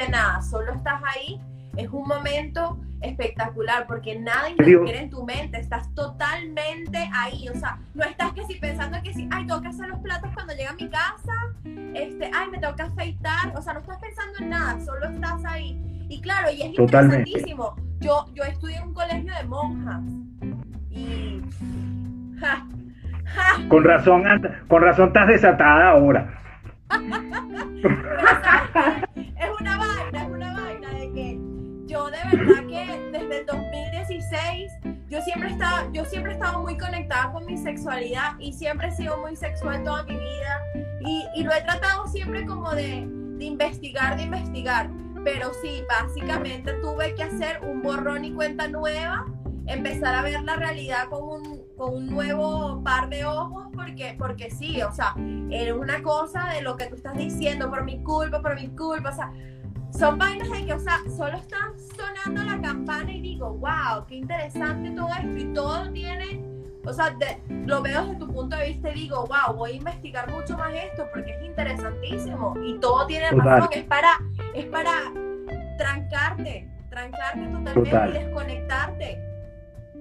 [0.00, 1.40] hiciste nada, solo estás ahí,
[1.76, 7.78] es un momento espectacular porque nada interfiere en tu mente, estás totalmente ahí, o sea,
[7.94, 10.68] no estás que si pensando que si, ay, tengo que hacer los platos cuando llegue
[10.68, 11.32] a mi casa,
[11.94, 15.44] este, ay, me tengo que afeitar, o sea, no estás pensando en nada, solo estás
[15.44, 15.80] ahí.
[16.08, 17.76] Y claro, y es interesantísimo.
[18.00, 20.02] Yo, yo estudié en un colegio de monjas
[20.90, 21.40] y...
[23.68, 24.24] Con razón,
[24.66, 26.36] con razón estás desatada ahora.
[29.40, 31.40] es una vaina, es una vaina de que
[31.86, 34.72] yo de verdad que desde el 2016
[35.08, 38.92] yo siempre estaba, yo siempre he estado muy conectada con mi sexualidad y siempre he
[38.92, 40.62] sido muy sexual toda mi vida
[41.00, 43.06] y, y lo he tratado siempre como de,
[43.40, 44.90] de investigar, de investigar.
[45.24, 49.26] Pero sí, básicamente tuve que hacer un borrón y cuenta nueva,
[49.66, 54.50] empezar a ver la realidad con un, con un nuevo par de ojos, porque, porque
[54.50, 55.14] sí, o sea,
[55.48, 59.08] era una cosa de lo que tú estás diciendo, por mi culpa, por mi culpa,
[59.08, 59.32] o sea,
[59.90, 64.16] son vainas de que, o sea, solo está sonando la campana y digo, wow, qué
[64.16, 66.44] interesante todo esto y todo tiene,
[66.84, 67.16] o sea,
[67.48, 70.74] lo veo desde tu punto de vista y digo, wow, voy a investigar mucho más
[70.74, 74.18] esto porque es interesantísimo y todo tiene razón, es para,
[74.52, 74.92] es para
[75.78, 79.29] trancarte, trancarte totalmente y desconectarte.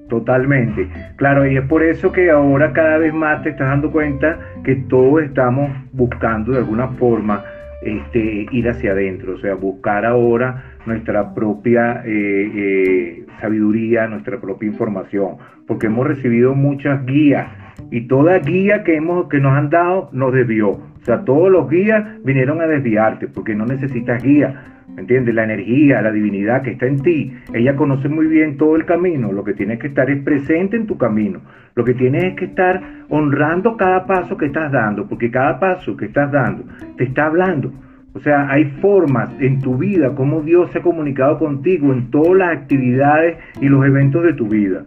[0.10, 4.40] Totalmente, claro, y es por eso que ahora cada vez más te estás dando cuenta
[4.64, 7.44] que todos estamos buscando de alguna forma
[7.84, 14.68] este, ir hacia adentro, o sea, buscar ahora nuestra propia eh, eh, sabiduría, nuestra propia
[14.68, 15.38] información,
[15.68, 17.48] porque hemos recibido muchas guías
[17.92, 20.70] y toda guía que, hemos, que nos han dado nos desvió.
[20.70, 24.66] O sea, todos los guías vinieron a desviarte porque no necesitas guía.
[24.94, 25.34] ¿Me entiendes?
[25.34, 29.32] La energía, la divinidad que está en ti, ella conoce muy bien todo el camino.
[29.32, 31.42] Lo que tienes que estar es presente en tu camino.
[31.76, 35.96] Lo que tienes es que estar honrando cada paso que estás dando, porque cada paso
[35.96, 36.66] que estás dando
[36.98, 37.72] te está hablando.
[38.14, 42.36] O sea, hay formas en tu vida como Dios se ha comunicado contigo en todas
[42.36, 44.84] las actividades y los eventos de tu vida.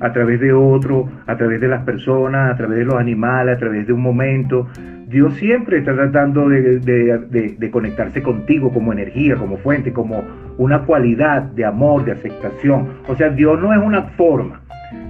[0.00, 3.58] A través de otro, a través de las personas, a través de los animales, a
[3.58, 4.68] través de un momento.
[5.06, 10.24] Dios siempre está tratando de, de conectarse contigo como energía, como fuente, como
[10.56, 12.88] una cualidad de amor, de aceptación.
[13.08, 14.62] O sea, Dios no es una forma.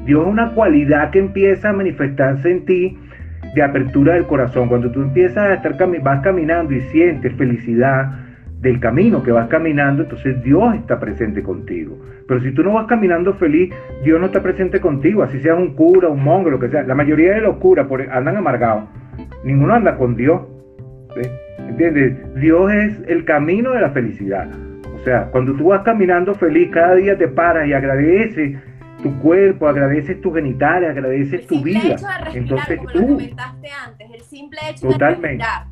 [0.04, 2.98] Dios es una cualidad que empieza a manifestarse en ti
[3.54, 4.68] de apertura del corazón.
[4.68, 8.10] Cuando tú empiezas a estar vas caminando y sientes felicidad
[8.62, 11.98] del camino que vas caminando, entonces Dios está presente contigo.
[12.28, 13.74] Pero si tú no vas caminando feliz,
[14.04, 16.84] Dios no está presente contigo, así seas un cura, un monje, lo que sea.
[16.84, 18.84] La mayoría de los curas andan amargados.
[19.42, 20.42] Ninguno anda con Dios.
[21.58, 22.34] ¿Entiendes?
[22.36, 24.48] Dios es el camino de la felicidad.
[24.94, 28.56] O sea, cuando tú vas caminando feliz, cada día te paras y agradeces
[29.02, 31.80] tu cuerpo, agradeces tus genitales, agradeces tu vida.
[31.80, 35.71] Hecho de respirar, Entonces como tú, comentaste antes, el simple hecho totalmente, de respirar.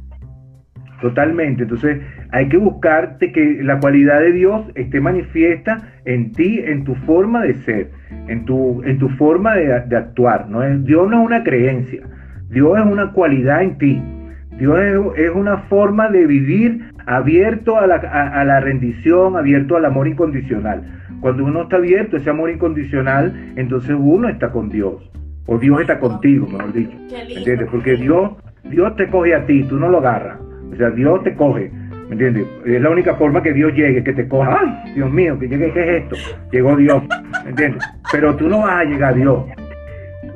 [1.00, 1.62] Totalmente.
[1.62, 2.00] Entonces
[2.30, 7.42] hay que buscarte que la cualidad de Dios esté manifiesta en ti, en tu forma
[7.42, 7.90] de ser,
[8.28, 10.48] en tu, en tu forma de, actuar.
[10.48, 10.62] ¿no?
[10.62, 12.02] Es, Dios no es una creencia,
[12.50, 14.02] Dios es una cualidad en ti.
[14.58, 19.86] Dios es, es una forma de vivir abierto a la, a la rendición, abierto al
[19.86, 20.82] amor incondicional.
[21.20, 25.10] Cuando uno está abierto ese amor incondicional, entonces uno está con Dios.
[25.46, 26.96] O Dios está contigo, mejor dicho.
[27.10, 27.68] ¿Entiendes?
[27.70, 28.32] Porque Dios,
[28.64, 30.38] Dios te coge a ti, tú no lo agarras.
[30.72, 31.70] O sea, Dios te coge.
[32.08, 32.46] ¿Me entiendes?
[32.66, 34.58] Es la única forma que Dios llegue, que te coja.
[34.60, 36.16] ¡Ay, Dios mío, que llegue, ¿qué es esto?
[36.50, 37.02] Llegó Dios.
[37.44, 37.84] ¿Me entiendes?
[38.10, 39.44] Pero tú no vas a llegar a Dios.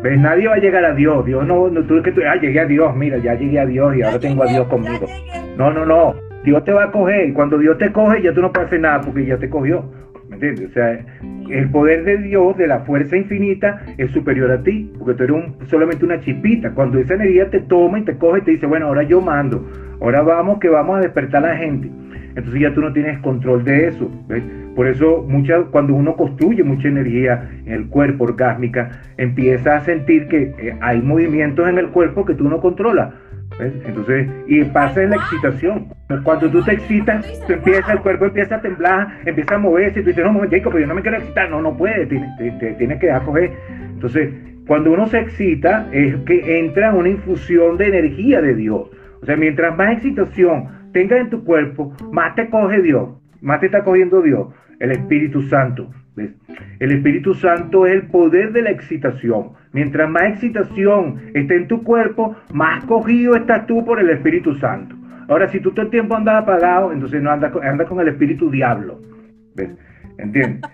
[0.03, 0.19] ¿Ves?
[0.19, 1.25] Nadie va a llegar a Dios.
[1.25, 3.67] Dios no, no tú es que tú, ah, llegué a Dios, mira, ya llegué a
[3.67, 5.07] Dios y ahora tengo a Dios conmigo.
[5.57, 6.15] No, no, no.
[6.45, 7.29] Dios te va a coger.
[7.29, 9.85] Y cuando Dios te coge, ya tú no puedes hacer nada porque ya te cogió.
[10.29, 10.71] ¿Me entiendes?
[10.71, 11.05] O sea,
[11.51, 15.53] el poder de Dios, de la fuerza infinita, es superior a ti, porque tú eres
[15.69, 16.73] solamente una chipita.
[16.73, 19.67] Cuando esa energía te toma y te coge, te dice, bueno, ahora yo mando,
[20.01, 21.91] ahora vamos que vamos a despertar a la gente.
[22.37, 24.11] Entonces ya tú no tienes control de eso.
[24.29, 24.43] ¿ves?
[24.75, 25.27] Por eso
[25.71, 31.01] cuando uno construye mucha energía en el cuerpo orgásmica, empieza a sentir que eh, hay
[31.01, 33.15] movimientos en el cuerpo que tú no controlas.
[33.61, 35.87] Entonces, y pasa en la excitación.
[36.23, 40.03] Cuando tú te excitas, tú empieza, el cuerpo empieza a temblar, empieza a moverse, y
[40.03, 41.51] tú dices, no, Jacob, pero yo no me quiero excitar.
[41.51, 43.53] No, no puede, te, tienes que acoger.
[43.95, 44.35] Entonces,
[44.67, 48.91] cuando uno se excita, es que entra una infusión de energía de Dios.
[49.23, 53.67] O sea, mientras más excitación tengas en tu cuerpo, más te coge Dios, más te
[53.67, 54.49] está cogiendo Dios,
[54.81, 55.91] el Espíritu Santo.
[56.79, 59.53] El Espíritu Santo es el poder de la excitación.
[59.75, 64.95] Mientras más excitación esté en tu cuerpo, más cogido estás tú por el Espíritu Santo.
[65.29, 69.01] Ahora, si tú todo el tiempo andas apagado, entonces no andas, con el Espíritu Diablo.
[70.19, 70.71] ¿Entiendes?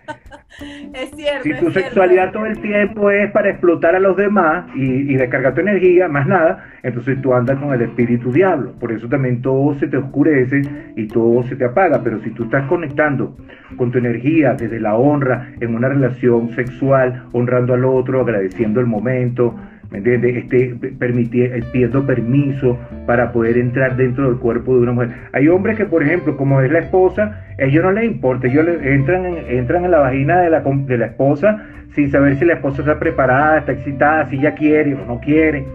[0.92, 1.42] Es cierto.
[1.42, 1.81] Si es tu cierto.
[1.81, 6.08] sexualidad todo el tiempo es para explotar a los demás y, y descargar tu energía,
[6.08, 8.72] más nada, entonces tú andas con el espíritu diablo.
[8.78, 10.62] Por eso también todo se te oscurece
[10.96, 12.02] y todo se te apaga.
[12.02, 13.37] Pero si tú estás conectando
[13.76, 18.87] con tu energía desde la honra en una relación sexual, honrando al otro, agradeciendo el
[18.87, 19.54] momento,
[19.90, 20.37] ¿me entiendes?
[20.37, 25.10] Este, permitir, eh, pidiendo permiso para poder entrar dentro del cuerpo de una mujer.
[25.32, 28.66] Hay hombres que, por ejemplo, como es la esposa, a ellos no les importa, ellos
[28.82, 32.54] entran en, entran en la vagina de la, de la esposa sin saber si la
[32.54, 35.66] esposa está preparada, está excitada, si ella quiere o no quiere.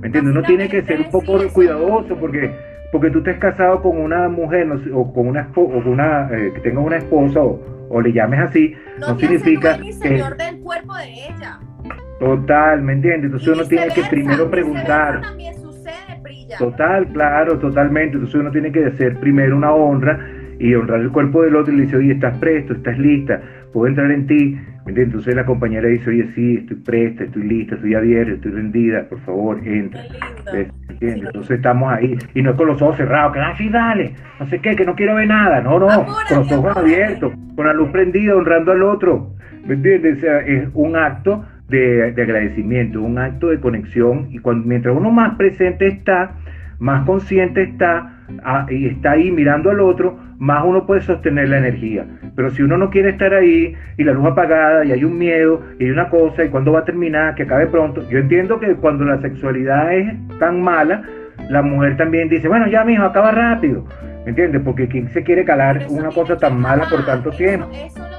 [0.00, 0.34] ¿Me entiendes?
[0.34, 2.50] Uno tiene que ser un poco cuidadoso porque
[2.90, 6.50] porque tú estés casado con una mujer no o con una o con una eh,
[6.54, 10.94] que tenga una esposa o, o le llames así, No, significa que señor del cuerpo
[10.96, 11.60] de ella.
[12.20, 13.24] Total, ¿me entiendes?
[13.24, 15.20] Entonces Y uno tiene que primero preguntar.
[15.22, 16.56] También sucede, Brilla.
[16.58, 18.14] Total, claro, totalmente.
[18.14, 20.20] Entonces uno tiene que hacer primero una honra
[20.60, 23.40] y honrar el cuerpo del otro y le dice, oye, estás presto, estás lista,
[23.72, 24.58] puedo entrar en ti.
[24.84, 25.06] ¿Me entiendes?
[25.06, 29.20] Entonces la compañera dice, oye, sí, estoy presta, estoy lista, estoy abierta, estoy rendida, por
[29.20, 30.02] favor, entra.
[30.52, 30.68] ¿Ves?
[30.88, 31.26] ¿Entiendes?
[31.26, 34.46] Entonces estamos ahí y no es con los ojos cerrados, que ah, sí, dale, no
[34.46, 35.62] sé qué, que no quiero ver nada.
[35.62, 39.34] No, no, Apúrate, con los ojos abiertos, con la luz prendida, honrando al otro.
[39.66, 40.18] ¿Me entiendes?
[40.18, 44.94] O sea, es un acto de, de agradecimiento, un acto de conexión y cuando, mientras
[44.96, 46.36] uno más presente está,
[46.80, 51.58] más consciente está ah, y está ahí mirando al otro, más uno puede sostener la
[51.58, 52.06] energía.
[52.34, 55.62] Pero si uno no quiere estar ahí y la luz apagada y hay un miedo
[55.78, 58.74] y hay una cosa y cuándo va a terminar, que acabe pronto, yo entiendo que
[58.76, 61.02] cuando la sexualidad es tan mala,
[61.50, 63.84] la mujer también dice, bueno, ya mijo, acaba rápido.
[64.24, 64.62] ¿Me entiendes?
[64.64, 67.68] Porque quién se quiere calar una cosa tan mala por tanto tiempo.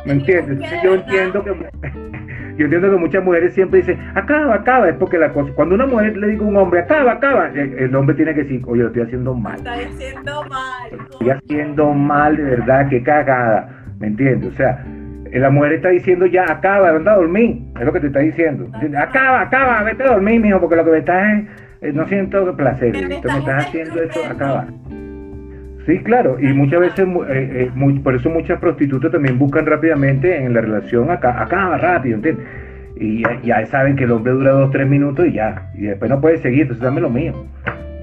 [0.05, 0.57] ¿Me entiendes?
[0.57, 1.51] Entonces yo entiendo que
[2.57, 5.85] yo entiendo que muchas mujeres siempre dicen, acaba, acaba, es porque la cosa, cuando una
[5.85, 8.81] mujer le dice a un hombre, acaba, acaba, el, el hombre tiene que decir, oye,
[8.83, 10.89] lo estoy haciendo mal, Está diciendo mal.
[11.11, 13.69] estoy haciendo mal de verdad, qué cagada,
[13.99, 14.53] ¿me entiendes?
[14.53, 14.85] O sea,
[15.31, 18.67] la mujer está diciendo ya, acaba, anda a dormir, es lo que te está diciendo,
[18.97, 21.45] acaba, acaba, vete a dormir, mijo, porque lo que me estás es,
[21.81, 24.67] eh, no siento placer, Me me estás haciendo esto, acaba.
[25.85, 30.37] Sí, claro, y muchas veces, eh, eh, mu- por eso muchas prostitutas también buscan rápidamente
[30.37, 32.45] en la relación, acá, acaba rápido, ¿entiendes?
[32.97, 36.11] Y ya, ya saben que el hombre dura dos, tres minutos y ya, y después
[36.11, 37.33] no puede seguir, entonces dame lo mío,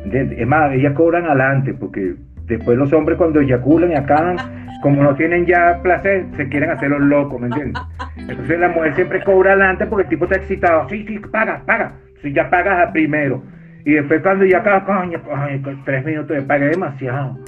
[0.05, 0.39] ¿entiendes?
[0.41, 2.15] Es más, ellas cobran adelante, porque
[2.47, 4.37] después los hombres cuando eyaculan y acaban,
[4.83, 7.81] como no tienen ya placer, se quieren hacer los locos, ¿me entiendes?
[8.17, 11.93] Entonces la mujer siempre cobra adelante porque el tipo está excitado, sí, sí, paga, paga,
[12.23, 13.43] si ya pagas a primero.
[13.89, 17.39] Y después cuando ya acaba, coño, coño, tres minutos, le pagué demasiado.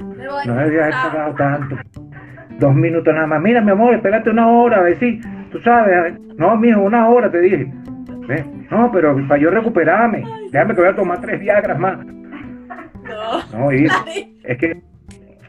[0.46, 1.76] No debería haber pagado tanto.
[2.58, 3.42] Dos minutos nada más.
[3.42, 5.20] Mira, mi amor, espérate una hora, a ver si,
[5.52, 6.18] tú sabes.
[6.38, 7.70] No, mijo, una hora te dije.
[8.70, 10.24] No, pero para yo recuperarme.
[10.50, 11.98] Déjame que voy a tomar tres Viagras más.
[12.06, 13.58] No.
[13.58, 13.86] No, y
[14.44, 14.80] es que,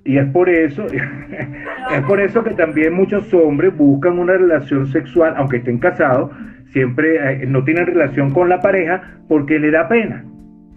[0.03, 0.87] y es por eso,
[1.91, 6.31] es por eso que también muchos hombres buscan una relación sexual, aunque estén casados,
[6.73, 10.25] siempre eh, no tienen relación con la pareja porque le da pena.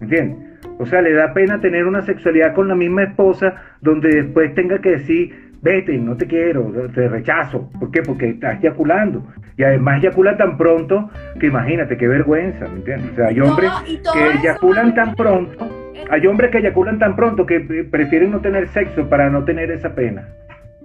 [0.01, 0.37] ¿Entiendes?
[0.77, 4.79] O sea, le da pena tener una sexualidad con la misma esposa donde después tenga
[4.79, 7.69] que decir, vete, no te quiero, te rechazo.
[7.79, 8.01] ¿Por qué?
[8.01, 9.25] Porque estás eyaculando.
[9.57, 11.09] Y además eyacula tan pronto
[11.39, 13.11] que imagínate, qué vergüenza, ¿me entiendes?
[13.13, 13.71] O sea, hay hombres
[14.03, 18.41] todo que eso eyaculan tan pronto, hay hombres que eyaculan tan pronto que prefieren no
[18.41, 20.27] tener sexo para no tener esa pena,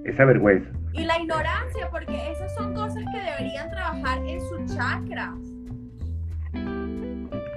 [0.05, 0.71] esa vergüenza.
[0.93, 5.50] Y la ignorancia, porque esas son cosas que deberían trabajar en sus chakras.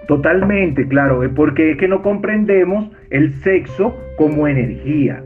[0.07, 5.23] Totalmente, claro, eh, porque es que no comprendemos el sexo como energía.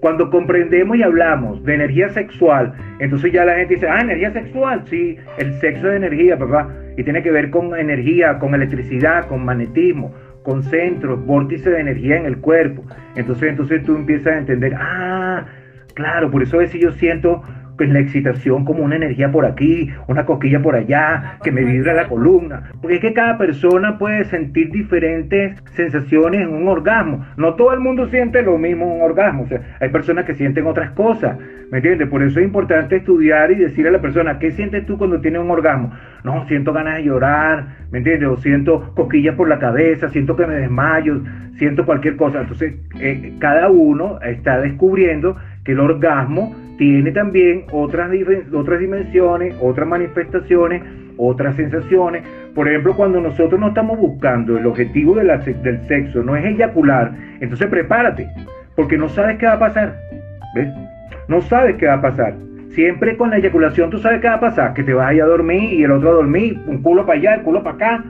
[0.00, 4.82] Cuando comprendemos y hablamos de energía sexual, entonces ya la gente dice, ah, energía sexual,
[4.86, 9.44] sí, el sexo es energía, papá, y tiene que ver con energía, con electricidad, con
[9.44, 12.82] magnetismo, con centros, vórtice de energía en el cuerpo.
[13.14, 15.46] Entonces, entonces tú empiezas a entender, ah,
[15.94, 17.42] claro, por eso es que yo siento
[17.76, 21.94] pues, la excitación como una energía por aquí, una cosquilla por allá, que me vibra
[21.94, 22.70] la columna.
[22.80, 27.24] Porque es que cada persona puede sentir diferentes sensaciones en un orgasmo.
[27.36, 29.46] No todo el mundo siente lo mismo en un orgasmo.
[29.80, 31.38] Hay personas que sienten otras cosas.
[31.70, 32.08] ¿Me entiendes?
[32.08, 35.40] Por eso es importante estudiar y decirle a la persona, ¿qué sientes tú cuando tienes
[35.40, 35.90] un orgasmo?
[36.22, 38.28] No, siento ganas de llorar, ¿me entiendes?
[38.28, 41.22] O siento cosquillas por la cabeza, siento que me desmayo,
[41.54, 42.42] siento cualquier cosa.
[42.42, 48.10] Entonces, eh, cada uno está descubriendo que el orgasmo tiene también otras,
[48.52, 50.82] otras dimensiones, otras manifestaciones,
[51.16, 52.24] otras sensaciones.
[52.54, 56.44] Por ejemplo, cuando nosotros no estamos buscando el objetivo de la, del sexo, no es
[56.44, 58.28] eyacular, entonces prepárate,
[58.74, 59.96] porque no sabes qué va a pasar.
[60.54, 60.68] ¿Ves?
[61.28, 62.34] No sabes qué va a pasar.
[62.70, 65.22] Siempre con la eyaculación tú sabes qué va a pasar, que te vas a ir
[65.22, 68.04] a dormir y el otro a dormir, un culo para allá, el culo para acá,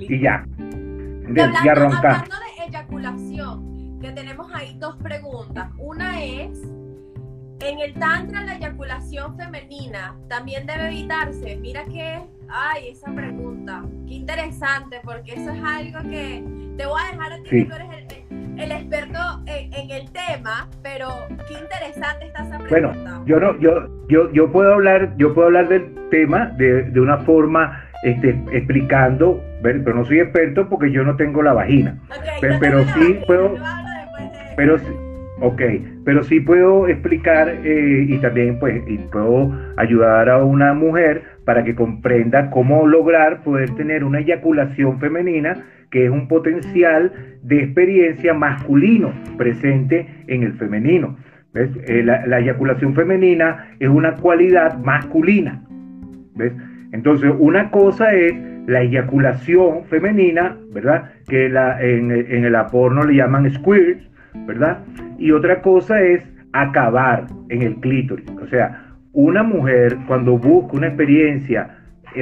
[0.00, 0.44] y ya.
[0.58, 5.68] Y hablando, y hablando de eyaculación, que tenemos ahí dos preguntas.
[5.78, 6.65] Una es,
[7.68, 11.56] en el tantra la eyaculación femenina también debe evitarse.
[11.56, 16.42] Mira que, ay, esa pregunta, qué interesante, porque eso es algo que
[16.76, 17.88] te voy a dejar a ti, que tú eres
[18.58, 21.08] el, experto en, el tema, pero
[21.48, 22.68] qué interesante está esa pregunta.
[22.70, 27.00] Bueno, yo no, yo, yo, yo puedo hablar, yo puedo hablar del tema de, de
[27.00, 31.98] una forma este, explicando, pero no soy experto porque yo no tengo la vagina.
[32.40, 33.56] pero, sí puedo,
[34.56, 34.78] pero
[35.40, 35.62] Ok,
[36.04, 41.74] pero sí puedo explicar eh, y también pues puedo ayudar a una mujer para que
[41.74, 47.12] comprenda cómo lograr poder tener una eyaculación femenina que es un potencial
[47.42, 51.16] de experiencia masculino presente en el femenino.
[51.54, 55.62] Eh, la, la, eyaculación femenina es una cualidad masculina.
[56.34, 56.52] ¿ves?
[56.92, 58.34] Entonces, una cosa es
[58.66, 61.12] la eyaculación femenina, ¿verdad?
[61.28, 64.00] Que la, en, el aporno le llaman squirt,
[64.46, 64.84] ¿verdad?
[65.18, 68.26] Y otra cosa es acabar en el clítoris.
[68.42, 71.76] O sea, una mujer cuando busca una experiencia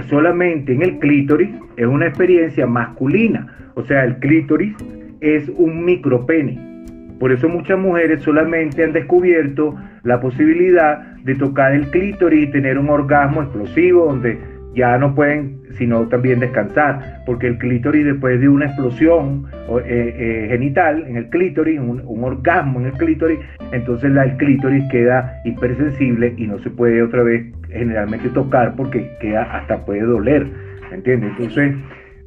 [0.08, 3.46] solamente en el clítoris es una experiencia masculina.
[3.74, 4.74] O sea, el clítoris
[5.20, 6.74] es un micropene.
[7.18, 12.78] Por eso muchas mujeres solamente han descubierto la posibilidad de tocar el clítoris y tener
[12.78, 14.38] un orgasmo explosivo donde
[14.74, 20.46] ya no pueden sino también descansar, porque el clítoris después de una explosión eh, eh,
[20.50, 23.38] genital en el clítoris, un, orgasmo en el clítoris,
[23.72, 29.10] entonces la, el clítoris queda hipersensible y no se puede otra vez generalmente tocar porque
[29.20, 30.46] queda hasta puede doler,
[30.92, 31.30] ¿entiendes?
[31.32, 31.74] Entonces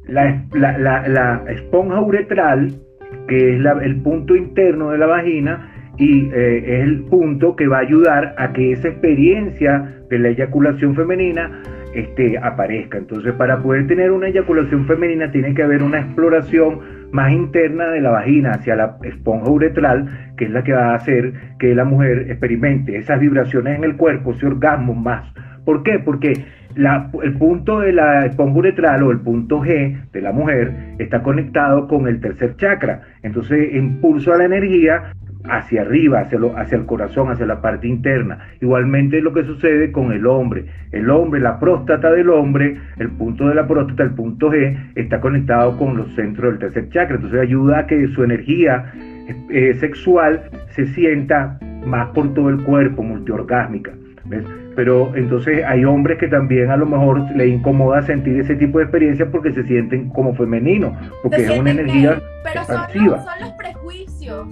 [0.06, 2.72] la, la, esponja uretral,
[3.26, 7.78] que es el punto interno de la vagina, y eh, es el punto que va
[7.78, 11.60] a ayudar a que esa experiencia de la eyaculación femenina
[11.94, 12.98] este, aparezca.
[12.98, 16.80] Entonces, para poder tener una eyaculación femenina tiene que haber una exploración
[17.12, 20.94] más interna de la vagina hacia la esponja uretral, que es la que va a
[20.96, 25.32] hacer que la mujer experimente esas vibraciones en el cuerpo, ese orgasmo más.
[25.64, 25.98] ¿Por qué?
[25.98, 26.32] Porque
[26.76, 31.88] el punto de la esponja uretral o el punto G de la mujer está conectado
[31.88, 33.02] con el tercer chakra.
[33.22, 35.12] Entonces impulso a la energía
[35.48, 38.38] hacia arriba, hacia, hacia el corazón, hacia la parte interna.
[38.60, 40.66] Igualmente es lo que sucede con el hombre.
[40.92, 45.20] El hombre, la próstata del hombre, el punto de la próstata, el punto G, está
[45.20, 47.16] conectado con los centros del tercer chakra.
[47.16, 48.92] Entonces ayuda a que su energía
[49.50, 53.92] eh, sexual se sienta más por todo el cuerpo, multiorgásmica.
[54.76, 58.84] Pero entonces hay hombres que también a lo mejor le incomoda sentir ese tipo de
[58.84, 64.46] experiencias porque se sienten como femeninos, porque es una energía pero son los prejuicios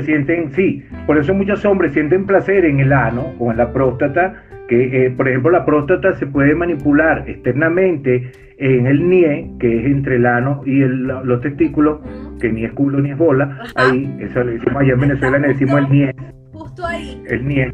[0.00, 3.72] se sienten, sí, por eso muchos hombres sienten placer en el ano o en la
[3.72, 9.80] próstata, que eh, por ejemplo la próstata se puede manipular externamente en el NIE, que
[9.80, 12.00] es entre el ano y los testículos,
[12.40, 15.48] que ni es culo ni es bola, ahí, eso le decimos allá en Venezuela, le
[15.48, 16.14] decimos el NIE.
[16.52, 17.22] Justo ahí.
[17.28, 17.72] El NIE.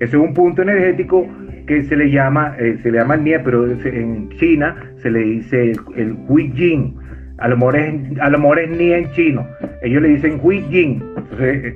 [0.00, 1.26] Ese es un punto energético
[1.66, 5.70] que se le llama, eh, se le llama NIE, pero en China se le dice
[5.70, 7.01] el, el Hui Jin
[7.38, 9.46] a lo mejor es, ni en chino.
[9.82, 11.02] Ellos le dicen Hui Jin.
[11.16, 11.74] Entonces,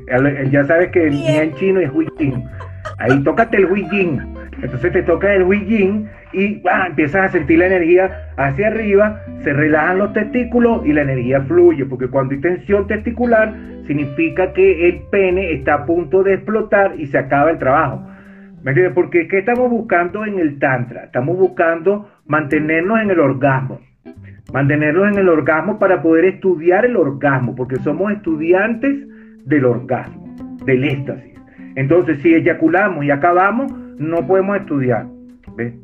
[0.51, 2.45] ya sabes que ni en chino es Hui Jin.
[2.99, 4.21] Ahí tócate el Hui Jin.
[4.63, 9.53] Entonces te toca el Hui Jin y empiezas a sentir la energía hacia arriba, se
[9.53, 13.55] relajan los testículos y la energía fluye, porque cuando hay tensión testicular
[13.87, 18.07] significa que el pene está a punto de explotar y se acaba el trabajo.
[18.63, 18.95] ¿Me entiendes?
[18.95, 21.05] Porque ¿qué estamos buscando en el Tantra?
[21.05, 23.81] Estamos buscando mantenernos en el orgasmo
[24.53, 29.07] mantenerlos en el orgasmo para poder estudiar el orgasmo, porque somos estudiantes
[29.45, 30.35] del orgasmo,
[30.65, 31.35] del éxtasis.
[31.75, 35.07] Entonces, si eyaculamos y acabamos, no podemos estudiar.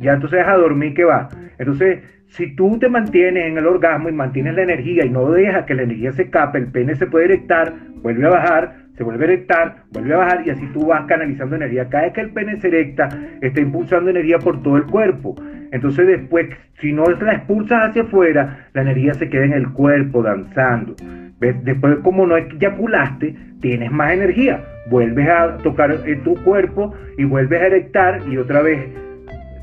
[0.01, 1.29] Ya entonces a dormir que va.
[1.59, 5.65] Entonces, si tú te mantienes en el orgasmo y mantienes la energía y no dejas
[5.65, 9.25] que la energía se escape, el pene se puede erectar, vuelve a bajar, se vuelve
[9.25, 11.89] a erectar, vuelve a bajar y así tú vas canalizando energía.
[11.89, 13.09] Cada vez que el pene se erecta,
[13.41, 15.35] está impulsando energía por todo el cuerpo.
[15.73, 16.49] Entonces después,
[16.81, 20.95] si no la expulsas hacia afuera, la energía se queda en el cuerpo danzando.
[21.41, 24.63] Después, como no eyaculaste, tienes más energía.
[24.91, 28.87] Vuelves a tocar en tu cuerpo y vuelves a erectar y otra vez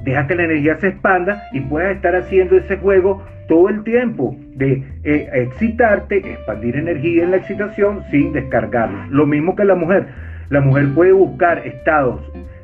[0.04, 4.36] deja que la energía se expanda y puedas estar haciendo ese juego todo el tiempo
[4.56, 9.06] de eh, excitarte, expandir energía en la excitación sin descargarlo.
[9.10, 10.08] Lo mismo que la mujer.
[10.50, 12.22] La mujer puede buscar estados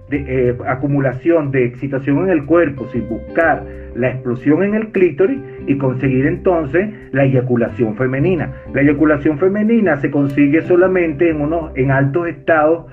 [0.10, 3.64] de eh, acumulación de excitación en el cuerpo sin buscar
[3.96, 8.52] la explosión en el clítoris y conseguir entonces la eyaculación femenina.
[8.74, 12.86] La eyaculación femenina se consigue solamente en unos en altos estados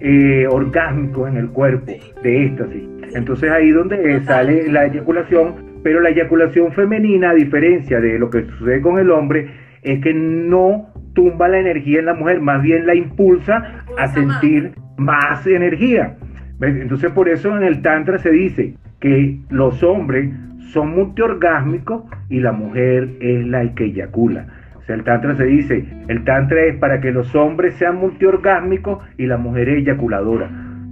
[0.00, 1.92] eh, orgásmicos en el cuerpo
[2.22, 2.82] de éxtasis.
[3.14, 8.42] Entonces ahí donde sale la eyaculación, pero la eyaculación femenina, a diferencia de lo que
[8.44, 9.48] sucede con el hombre,
[9.82, 14.72] es que no tumba la energía en la mujer, más bien la impulsa a sentir
[14.98, 16.16] más energía.
[16.60, 20.30] Entonces por eso en el Tantra se dice que los hombres
[20.72, 24.46] son multiorgásmicos y la mujer es la que eyacula.
[24.76, 29.04] O sea, el Tantra se dice, el Tantra es para que los hombres sean multiorgásmicos
[29.18, 30.48] y la mujer es eyaculadora.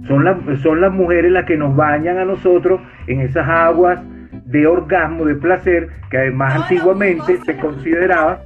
[0.07, 4.01] Son, las son las mujeres las que nos bañan a nosotros en esas aguas
[4.45, 8.41] de orgasmo, de placer, que además antiguamente se consideraba,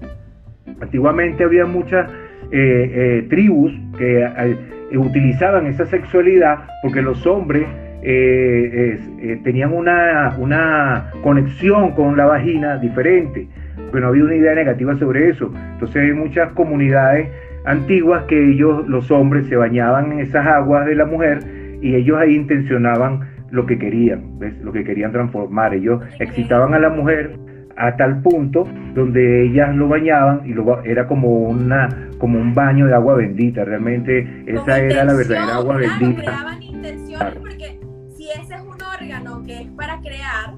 [0.80, 2.10] antiguamente había muchas
[2.52, 4.58] eh, eh, tribus que eh,
[4.98, 7.66] utilizaban esa sexualidad porque los hombres
[8.02, 13.48] tenían una, una conexión con la vagina diferente,
[13.92, 15.52] pero no había una idea negativa sobre eso.
[15.74, 17.30] Entonces hay muchas comunidades
[17.66, 21.40] antiguas que ellos, los hombres, se bañaban en esas aguas de la mujer
[21.82, 25.74] y ellos ahí intencionaban lo que querían, lo que querían transformar.
[25.74, 27.38] Ellos excitaban a la mujer
[27.80, 32.88] a tal punto donde ellas lo bañaban y lo, era como una como un baño
[32.88, 33.64] de agua bendita.
[33.64, 36.22] Realmente esa era la verdadera agua bendita.
[36.22, 37.80] creaban intenciones porque
[38.16, 40.56] si ese es un órgano que es para crear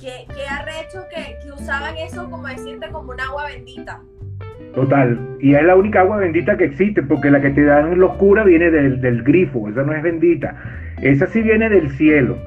[0.00, 4.00] que, que arrecho que, que usaban eso como decirte como un agua bendita
[4.74, 8.12] Total, y es la única agua bendita que existe, porque la que te dan los
[8.14, 10.54] curas viene del, del grifo, esa no es bendita.
[11.02, 12.38] Esa sí viene del cielo,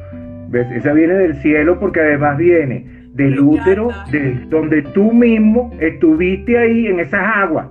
[0.47, 0.71] ¿ves?
[0.71, 6.87] Esa viene del cielo porque además viene del útero, de donde tú mismo estuviste ahí
[6.87, 7.67] en esas aguas.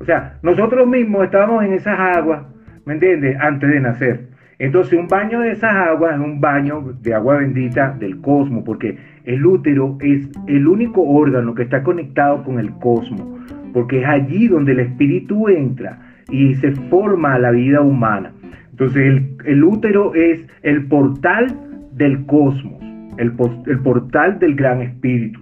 [0.00, 2.42] O sea, nosotros mismos estábamos en esas aguas,
[2.84, 3.36] ¿me entiendes?
[3.40, 4.28] Antes de nacer.
[4.58, 8.96] Entonces, un baño de esas aguas es un baño de agua bendita del cosmos, porque
[9.24, 13.26] el útero es el único órgano que está conectado con el cosmos,
[13.72, 15.98] porque es allí donde el espíritu entra
[16.30, 18.32] y se forma la vida humana.
[18.70, 21.48] Entonces, el, el útero es el portal
[21.92, 22.76] del cosmos
[23.18, 25.40] el, portal del gran espíritu.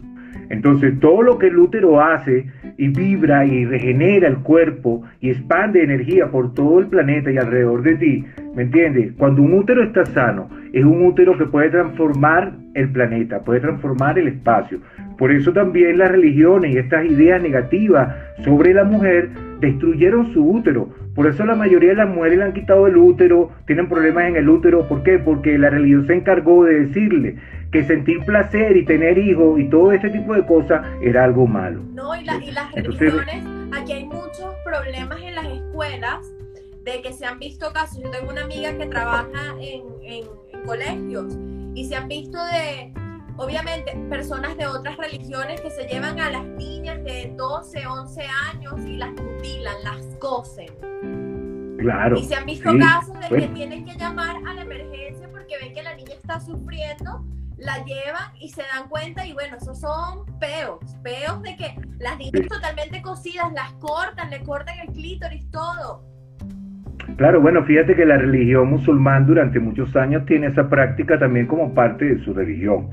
[0.51, 5.83] Entonces todo lo que el útero hace y vibra y regenera el cuerpo y expande
[5.83, 9.13] energía por todo el planeta y alrededor de ti, ¿me entiendes?
[9.17, 14.19] Cuando un útero está sano, es un útero que puede transformar el planeta, puede transformar
[14.19, 14.81] el espacio.
[15.17, 18.15] Por eso también las religiones y estas ideas negativas
[18.45, 20.89] sobre la mujer destruyeron su útero.
[21.15, 24.37] Por eso la mayoría de las mujeres le han quitado el útero, tienen problemas en
[24.37, 24.89] el útero.
[24.89, 25.19] ¿Por qué?
[25.19, 27.37] Porque la religión se encargó de decirle
[27.75, 31.83] que sentir placer y tener hijos y todo este tipo de cosas era algo malo.
[31.93, 32.39] No, y, las
[32.73, 33.45] religiones,
[33.77, 36.33] aquí hay muchos problemas en las escuelas
[36.85, 38.01] de que se han visto casos.
[38.01, 40.25] Yo tengo una amiga que trabaja en, en
[40.65, 41.37] colegios
[41.75, 42.93] y se han visto de,
[43.39, 48.87] obviamente, personas de otras religiones que se llevan a las niñas de 12, 11 años
[48.87, 50.69] y las mutilan, las cosen.
[51.81, 52.19] Claro.
[52.19, 55.75] Y se han visto casos de que tienen que llamar a la emergencia porque ven
[55.75, 57.25] que la niña está sufriendo
[57.65, 62.19] la llevan y se dan cuenta y bueno, esos son peos, peos de que las
[62.19, 66.05] niñas totalmente cocidas las cortan, le cortan el clítoris, todo.
[67.17, 71.73] Claro, bueno, fíjate que la religión musulmán durante muchos años tiene esa práctica también como
[71.75, 72.91] parte de su religión.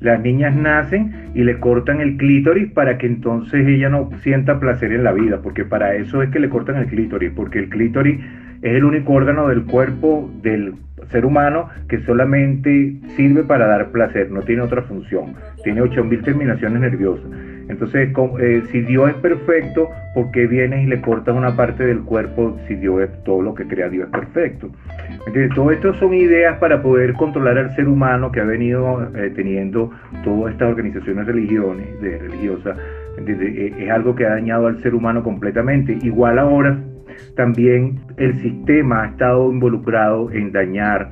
[0.00, 4.92] Las niñas nacen y le cortan el clítoris para que entonces ella no sienta placer
[4.92, 8.18] en la vida, porque para eso es que le cortan el clítoris, porque el clítoris
[8.62, 10.74] es el único órgano del cuerpo del
[11.10, 16.80] ser humano que solamente sirve para dar placer, no tiene otra función, tiene 8.000 terminaciones
[16.80, 17.26] nerviosas.
[17.68, 22.00] Entonces, eh, si Dios es perfecto, ¿por qué vienes y le cortas una parte del
[22.00, 24.70] cuerpo si Dios es todo lo que crea Dios es perfecto?
[25.08, 29.30] Entonces, todo esto son ideas para poder controlar al ser humano que ha venido eh,
[29.36, 29.92] teniendo
[30.24, 32.76] todas estas organizaciones religiosas.
[33.24, 35.96] Eh, es algo que ha dañado al ser humano completamente.
[36.02, 36.76] Igual ahora
[37.36, 41.10] también el sistema ha estado involucrado en dañar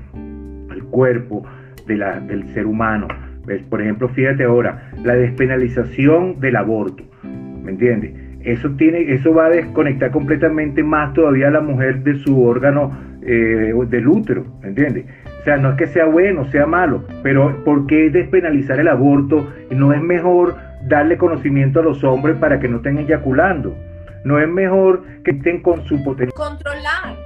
[0.71, 1.45] el cuerpo
[1.87, 3.09] de la, del ser humano.
[3.47, 3.63] ¿Ves?
[3.63, 8.13] Por ejemplo, fíjate ahora, la despenalización del aborto, ¿me entiendes?
[8.43, 12.97] Eso, tiene, eso va a desconectar completamente más todavía a la mujer de su órgano
[13.23, 15.07] eh, del útero, ¿me entiendes?
[15.41, 19.53] O sea, no es que sea bueno, sea malo, pero ¿por qué despenalizar el aborto?
[19.71, 20.55] ¿No es mejor
[20.87, 23.77] darle conocimiento a los hombres para que no estén eyaculando?
[24.25, 26.33] ¿No es mejor que estén con su potencial?
[26.35, 27.17] Controlar.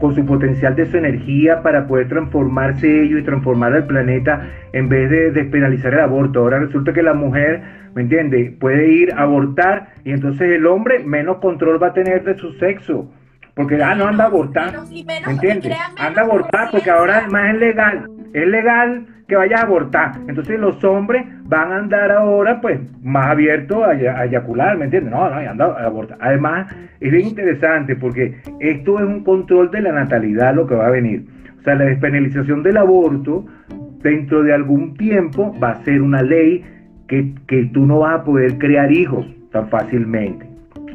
[0.00, 4.88] Con su potencial de su energía para poder transformarse ellos y transformar al planeta en
[4.88, 6.40] vez de despenalizar el aborto.
[6.40, 7.62] Ahora resulta que la mujer,
[7.94, 8.56] ¿me entiende?
[8.58, 12.52] Puede ir a abortar y entonces el hombre menos control va a tener de su
[12.54, 13.10] sexo.
[13.54, 14.74] Porque, ah, no anda a abortar.
[14.90, 15.76] ¿Me entiendes?
[15.96, 18.10] Anda a abortar porque ahora además es legal.
[18.32, 20.12] Es legal que vayas a abortar.
[20.28, 25.12] Entonces los hombres van a andar ahora pues más abiertos a, eyacular, ¿me entiendes?
[25.12, 26.18] No, no, anda a abortar.
[26.20, 30.88] Además, es bien interesante porque esto es un control de la natalidad lo que va
[30.88, 31.26] a venir.
[31.58, 33.46] O sea, la despenalización del aborto
[34.02, 36.64] dentro de algún tiempo va a ser una ley
[37.08, 40.46] que, que tú no vas a poder crear hijos tan fácilmente.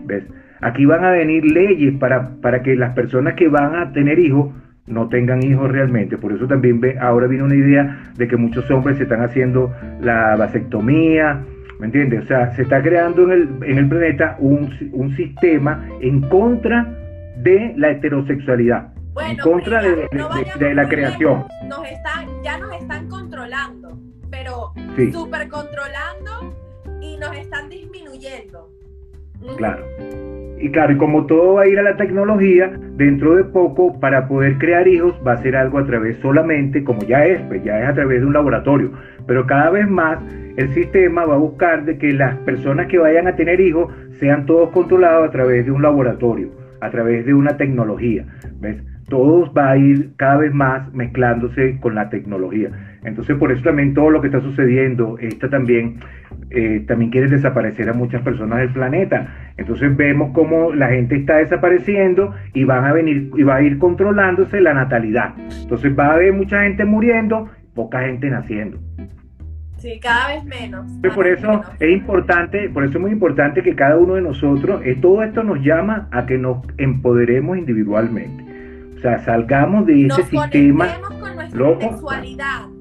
[0.05, 0.25] ¿Ves?
[0.61, 4.53] Aquí van a venir leyes para, para que las personas que van a tener hijos
[4.89, 6.17] no tengan hijos realmente.
[6.17, 9.73] Por eso también ve, ahora viene una idea de que muchos hombres se están haciendo
[10.01, 11.43] la vasectomía,
[11.79, 12.23] ¿me entiendes?
[12.23, 16.95] O sea, se está creando en el, en el planeta un, un sistema en contra
[17.37, 21.45] de la heterosexualidad, en contra de, la creación.
[21.67, 23.97] Nos están, ya nos están controlando,
[24.29, 24.73] pero
[25.11, 26.55] súper controlando
[27.01, 28.69] y nos están disminuyendo.
[29.57, 29.85] Claro.
[30.59, 34.27] Y claro, y como todo va a ir a la tecnología, dentro de poco, para
[34.27, 37.81] poder crear hijos, va a ser algo a través solamente, como ya es, pues ya
[37.81, 38.91] es a través de un laboratorio.
[39.25, 40.19] Pero cada vez más
[40.57, 44.45] el sistema va a buscar de que las personas que vayan a tener hijos sean
[44.45, 46.49] todos controlados a través de un laboratorio,
[46.81, 48.25] a través de una tecnología.
[48.59, 48.83] ¿Ves?
[49.07, 52.69] Todos va a ir cada vez más mezclándose con la tecnología.
[53.03, 55.99] Entonces, por eso también todo lo que está sucediendo, esta también
[56.51, 59.53] eh, también quiere desaparecer a muchas personas del planeta.
[59.57, 63.77] Entonces vemos cómo la gente está desapareciendo y van a venir y va a ir
[63.77, 65.33] controlándose la natalidad.
[65.61, 68.79] Entonces va a haber mucha gente muriendo, poca gente naciendo.
[69.77, 70.91] Sí, cada vez menos.
[71.15, 74.97] por eso es importante, por eso es muy importante que cada uno de nosotros, eh,
[75.01, 78.43] todo esto nos llama a que nos empoderemos individualmente.
[78.97, 82.78] O sea, salgamos de ese sistema con nuestra sexualidad.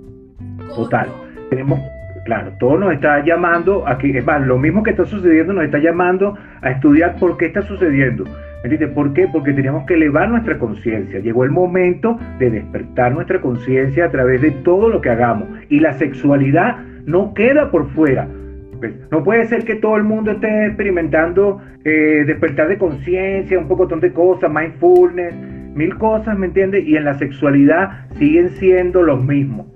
[0.75, 1.09] Total.
[1.51, 1.81] Tenemos
[2.29, 5.65] Claro, todo nos está llamando a que, es más, lo mismo que está sucediendo nos
[5.65, 8.25] está llamando a estudiar por qué está sucediendo.
[8.63, 8.91] ¿Entiendes?
[8.91, 9.27] ¿Por qué?
[9.33, 11.21] Porque teníamos que elevar nuestra conciencia.
[11.21, 15.49] Llegó el momento de despertar nuestra conciencia a través de todo lo que hagamos.
[15.71, 16.77] Y la sexualidad
[17.07, 18.29] no queda por fuera.
[19.11, 23.87] No puede ser que todo el mundo esté experimentando eh, despertar de conciencia, un poco
[23.87, 25.35] de cosas, mindfulness,
[25.75, 26.87] mil cosas, ¿me entiendes?
[26.87, 29.67] Y en la sexualidad siguen siendo los mismos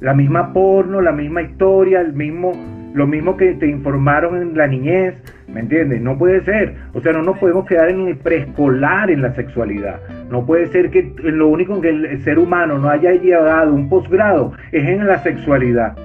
[0.00, 2.52] la misma porno, la misma historia, el mismo,
[2.94, 6.00] lo mismo que te informaron en la niñez, ¿me entiendes?
[6.00, 6.74] No puede ser.
[6.94, 10.00] O sea, no nos podemos quedar en el preescolar en la sexualidad.
[10.30, 13.88] No puede ser que lo único en que el ser humano no haya llegado un
[13.88, 15.96] posgrado es en la sexualidad.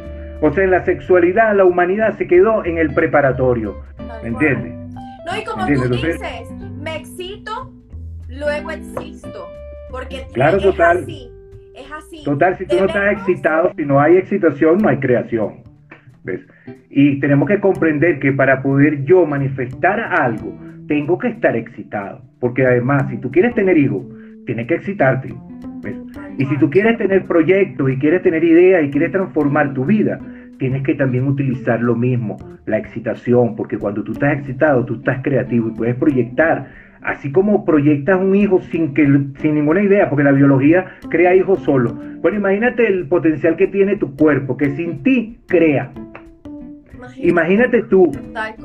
[0.42, 3.78] O sea, en la sexualidad la humanidad se quedó en el preparatorio.
[4.22, 4.74] ¿Me entiendes?
[5.26, 6.20] No, y como tú dices,
[6.82, 7.72] me excito,
[8.28, 9.48] luego existo.
[9.90, 11.04] Porque claro, total.
[11.04, 11.35] así
[11.78, 12.24] es así.
[12.24, 15.64] Total, si tú no estás excitado, si no hay excitación, no hay creación.
[16.24, 16.42] ¿Ves?
[16.90, 20.58] Y tenemos que comprender que para poder yo manifestar algo,
[20.88, 22.22] tengo que estar excitado.
[22.40, 24.04] Porque además, si tú quieres tener hijos,
[24.46, 25.34] tienes que excitarte.
[25.82, 25.96] ¿ves?
[26.38, 30.20] Y si tú quieres tener proyectos y quieres tener ideas y quieres transformar tu vida,
[30.58, 35.22] tienes que también utilizar lo mismo, la excitación, porque cuando tú estás excitado, tú estás
[35.22, 36.68] creativo y puedes proyectar
[37.06, 39.06] así como proyectas un hijo sin, que,
[39.40, 41.94] sin ninguna idea, porque la biología crea hijos solo.
[42.22, 45.92] Bueno, imagínate el potencial que tiene tu cuerpo, que sin ti crea.
[47.18, 48.12] Imagínate, tú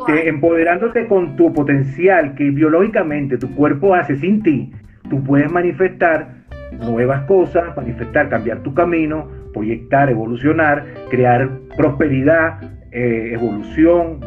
[0.09, 4.73] empoderándote con tu potencial que biológicamente tu cuerpo hace sin ti,
[5.09, 6.41] tú puedes manifestar
[6.81, 14.21] nuevas cosas, manifestar, cambiar tu camino, proyectar, evolucionar, crear prosperidad, eh, evolución,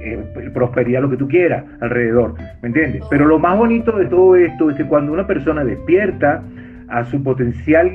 [0.00, 3.02] eh, prosperidad, lo que tú quieras alrededor, ¿me entiendes?
[3.10, 6.42] Pero lo más bonito de todo esto es que cuando una persona despierta
[6.88, 7.92] a su potencial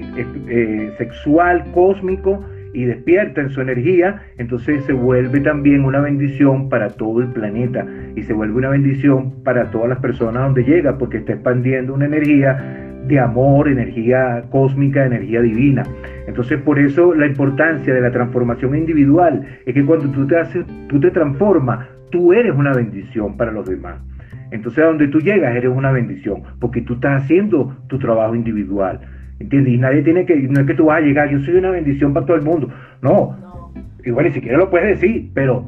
[0.47, 6.89] eh, sexual, cósmico, y despierta en su energía, entonces se vuelve también una bendición para
[6.89, 11.17] todo el planeta y se vuelve una bendición para todas las personas donde llega, porque
[11.17, 15.83] está expandiendo una energía de amor, energía cósmica, energía divina.
[16.27, 20.65] Entonces, por eso la importancia de la transformación individual es que cuando tú te haces,
[20.89, 23.97] tú te transformas, tú eres una bendición para los demás.
[24.51, 28.99] Entonces, a donde tú llegas, eres una bendición, porque tú estás haciendo tu trabajo individual.
[29.39, 29.73] ¿Entiendes?
[29.73, 32.13] Y nadie tiene que, no es que tú vas a llegar, yo soy una bendición
[32.13, 32.69] para todo el mundo.
[33.01, 33.37] No.
[34.03, 35.65] Igual ni siquiera lo puedes decir, pero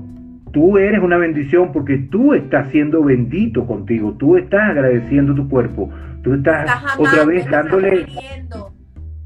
[0.54, 5.90] tú eres una bendición porque tú estás siendo bendito contigo, tú estás agradeciendo tu cuerpo,
[6.24, 8.06] tú estás, otra vez dándole...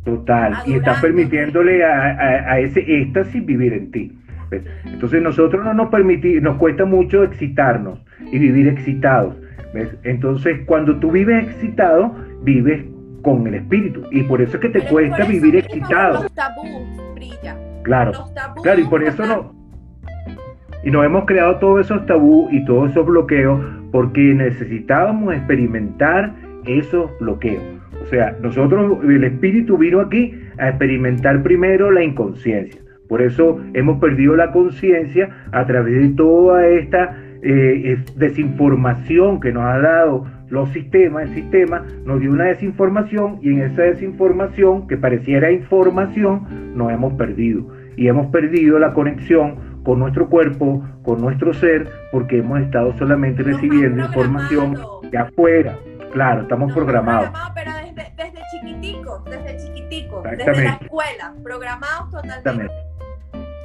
[0.04, 4.12] Total, y estás permitiéndole a, a ese éxtasis vivir en ti.
[4.86, 8.00] Entonces nosotros no nos permitimos, nos cuesta mucho excitarnos
[8.32, 9.36] y vivir excitados.
[10.04, 12.86] Entonces cuando tú vives excitado, vives
[13.22, 16.26] con el espíritu y por eso es que te cuesta vivir excitado.
[17.84, 18.12] Claro,
[18.62, 19.56] claro y por eso no.
[20.84, 23.62] Y nos hemos creado todos esos tabú y todos esos bloqueos
[23.92, 26.34] porque necesitábamos experimentar
[26.66, 27.64] esos bloqueos.
[28.02, 32.81] O sea, nosotros, el espíritu vino aquí a experimentar primero la inconsciencia.
[33.12, 39.66] Por eso hemos perdido la conciencia a través de toda esta eh, desinformación que nos
[39.66, 44.96] ha dado los sistemas, el sistema nos dio una desinformación y en esa desinformación que
[44.96, 51.54] pareciera información nos hemos perdido y hemos perdido la conexión con nuestro cuerpo, con nuestro
[51.54, 54.78] ser, porque hemos estado solamente recibiendo información
[55.12, 55.78] de afuera.
[56.14, 57.30] Claro, estamos programados.
[57.54, 62.91] pero desde, desde chiquiticos, desde chicos, desde la escuela, programados totalmente.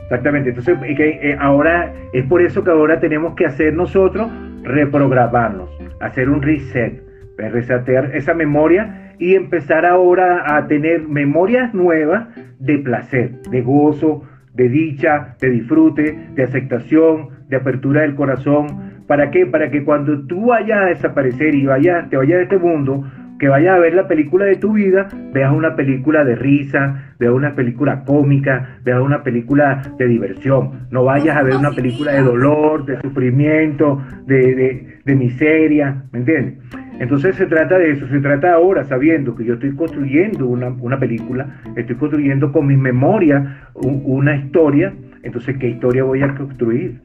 [0.06, 0.50] Exactamente.
[0.50, 4.30] Entonces, eh, ahora es por eso que ahora tenemos que hacer nosotros
[4.62, 5.68] reprogramarnos,
[6.00, 7.02] hacer un reset,
[7.36, 12.28] resetear esa memoria y empezar ahora a tener memorias nuevas
[12.60, 14.22] de placer, de gozo,
[14.54, 19.02] de dicha, de disfrute, de aceptación, de apertura del corazón.
[19.08, 19.44] ¿Para qué?
[19.44, 23.04] Para que cuando tú vayas a desaparecer y vayas, te vayas de este mundo,
[23.38, 27.32] que vayas a ver la película de tu vida, veas una película de risa, veas
[27.32, 30.86] una película cómica, veas una película de diversión.
[30.90, 36.54] No vayas a ver una película de dolor, de sufrimiento, de, de miseria, ¿me entiendes?
[36.98, 41.60] Entonces se trata de eso, se trata ahora sabiendo que yo estoy construyendo una, película,
[41.76, 47.00] estoy construyendo con mi memoria una historia, entonces ¿qué historia voy a construir?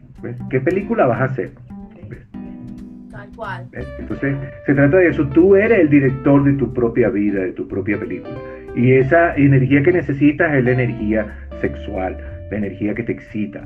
[0.50, 1.52] ¿Qué película vas a hacer?
[3.42, 3.66] Cual.
[3.98, 4.36] Entonces
[4.68, 7.98] se trata de eso, tú eres el director de tu propia vida, de tu propia
[7.98, 8.36] película.
[8.76, 11.26] Y esa energía que necesitas es la energía
[11.60, 12.16] sexual,
[12.52, 13.66] la energía que te excita,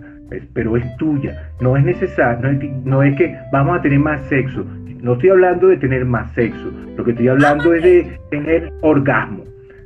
[0.53, 4.65] pero es tuya, no es necesario, no es que vamos a tener más sexo,
[5.01, 9.43] no estoy hablando de tener más sexo, lo que estoy hablando es de tener orgasmo,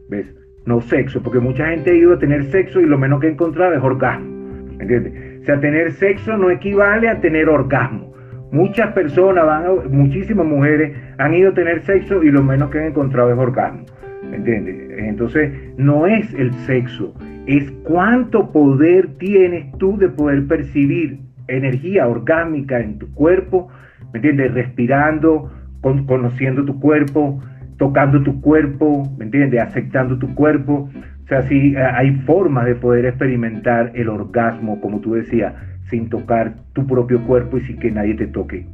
[0.08, 0.28] ¿ves?
[0.68, 3.74] No sexo, porque mucha gente ha ido a tener sexo y lo menos que encontrado
[3.74, 5.42] es orgasmo, ¿entiendes?
[5.42, 8.09] O sea, tener sexo no equivale a tener orgasmo.
[8.52, 12.86] Muchas personas, van muchísimas mujeres han ido a tener sexo y lo menos que han
[12.86, 13.86] encontrado es orgasmo,
[14.32, 14.90] ¿entiendes?
[14.98, 17.14] Entonces, no es el sexo,
[17.46, 23.70] es cuánto poder tienes tú de poder percibir energía orgánica en tu cuerpo
[24.14, 24.54] ¿me entiendes?
[24.54, 27.42] Respirando, conociendo tu cuerpo,
[27.78, 29.62] tocando tu cuerpo, ¿me entiendes?
[29.62, 30.90] Aceptando tu cuerpo.
[31.24, 35.54] O sea, sí, hay formas de poder experimentar el orgasmo, como tú decías,
[35.90, 38.66] sin tocar tu propio cuerpo y sin que nadie te toque.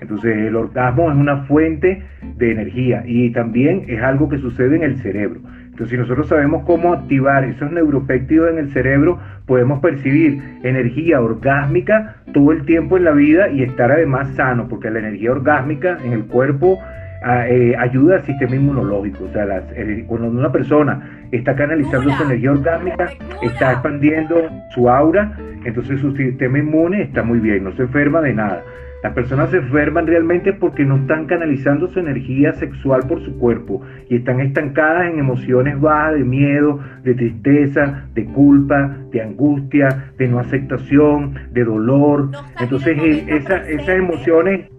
[0.00, 2.02] Entonces el orgasmo es una fuente
[2.36, 5.40] de energía y también es algo que sucede en el cerebro.
[5.76, 12.16] Entonces, si nosotros sabemos cómo activar esos neuropéptidos en el cerebro, podemos percibir energía orgásmica
[12.32, 16.14] todo el tiempo en la vida y estar además sano, porque la energía orgásmica en
[16.14, 16.78] el cuerpo
[17.26, 19.24] eh, ayuda al sistema inmunológico.
[19.24, 19.62] O sea,
[20.06, 23.10] cuando una persona está canalizando su energía orgásmica,
[23.42, 24.36] está expandiendo
[24.74, 28.62] su aura, entonces su sistema inmune está muy bien, no se enferma de nada.
[29.02, 33.82] Las personas se enferman realmente porque no están canalizando su energía sexual por su cuerpo
[34.08, 40.28] y están estancadas en emociones bajas de miedo, de tristeza, de culpa, de angustia, de
[40.28, 42.30] no aceptación, de dolor.
[42.58, 44.70] Entonces esas emociones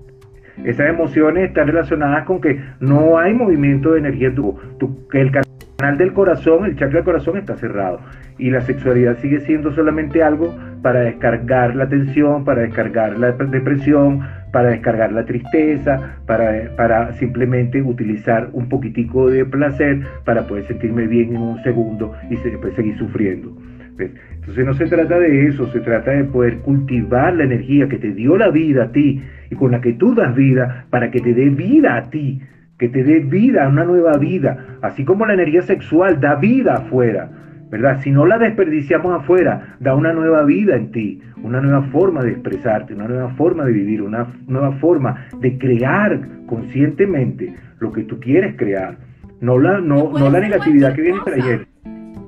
[0.63, 4.33] esas emociones están relacionadas con que no hay movimiento de energía.
[4.33, 7.99] Tu, tu, el canal del corazón, el chakra del corazón está cerrado
[8.37, 14.21] y la sexualidad sigue siendo solamente algo para descargar la tensión, para descargar la depresión,
[14.51, 21.07] para descargar la tristeza, para, para simplemente utilizar un poquitico de placer para poder sentirme
[21.07, 23.55] bien en un segundo y después seguir sufriendo.
[23.99, 28.13] Entonces no se trata de eso, se trata de poder cultivar la energía que te
[28.13, 31.33] dio la vida a ti y con la que tú das vida para que te
[31.33, 32.41] dé vida a ti,
[32.77, 37.29] que te dé vida, una nueva vida, así como la energía sexual da vida afuera.
[37.69, 37.99] ¿verdad?
[38.01, 42.31] Si no la desperdiciamos afuera, da una nueva vida en ti, una nueva forma de
[42.31, 48.19] expresarte, una nueva forma de vivir, una nueva forma de crear conscientemente lo que tú
[48.19, 48.97] quieres crear,
[49.41, 51.65] no la, no, no la negatividad que viene trayendo.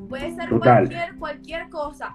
[0.10, 2.14] Puede ser cualquier, cualquier cosa.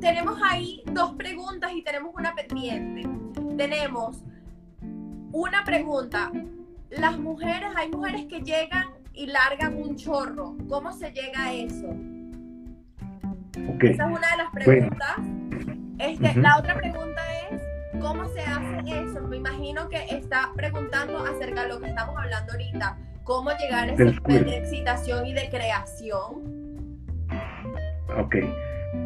[0.00, 3.08] tenemos ahí dos preguntas y tenemos una pendiente.
[3.56, 4.24] Tenemos
[5.36, 6.30] una pregunta.
[6.88, 10.56] Las mujeres, hay mujeres que llegan y largan un chorro.
[10.68, 11.94] ¿Cómo se llega a eso?
[13.80, 15.16] Esa es una de las preguntas.
[15.98, 17.60] Este, La otra pregunta es,
[18.00, 19.20] ¿cómo se hace eso?
[19.28, 22.98] Me imagino que está preguntando acerca de lo que estamos hablando ahorita.
[23.24, 27.00] ¿Cómo llegar a ese nivel de excitación y de creación?
[28.16, 28.36] Ok.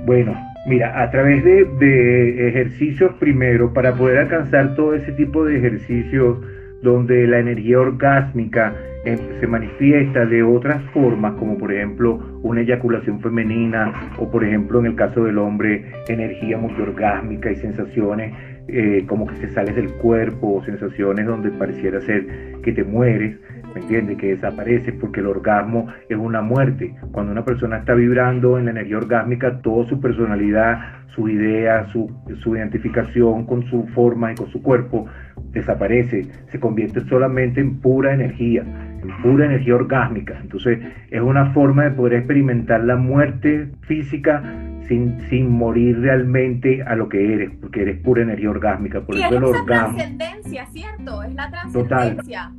[0.04, 6.38] Bueno, mira, a través de, ejercicios primero, para poder alcanzar todo ese tipo de ejercicios
[6.80, 8.72] donde la energía orgásmica
[9.04, 14.86] se manifiesta de otras formas, como por ejemplo una eyaculación femenina o por ejemplo en
[14.86, 18.32] el caso del hombre energía multiorgásmica y sensaciones
[18.68, 22.26] eh, como que se sales del cuerpo o sensaciones donde pareciera ser
[22.62, 23.36] que te mueres,
[23.74, 24.18] ¿me entiendes?
[24.18, 26.94] Que desapareces porque el orgasmo es una muerte.
[27.12, 30.78] Cuando una persona está vibrando en la energía orgásmica, toda su personalidad,
[31.14, 32.10] su idea, su,
[32.42, 35.06] su identificación con su forma y con su cuerpo
[35.52, 38.64] desaparece, se convierte solamente en pura energía
[39.22, 40.38] pura energía orgásmica.
[40.40, 40.78] Entonces
[41.10, 44.42] es una forma de poder experimentar la muerte física
[44.86, 49.00] sin, sin morir realmente a lo que eres, porque eres pura energía orgásmica.
[49.00, 51.22] Por y eso es la trascendencia, ¿cierto?
[51.22, 52.52] Es la trascendencia.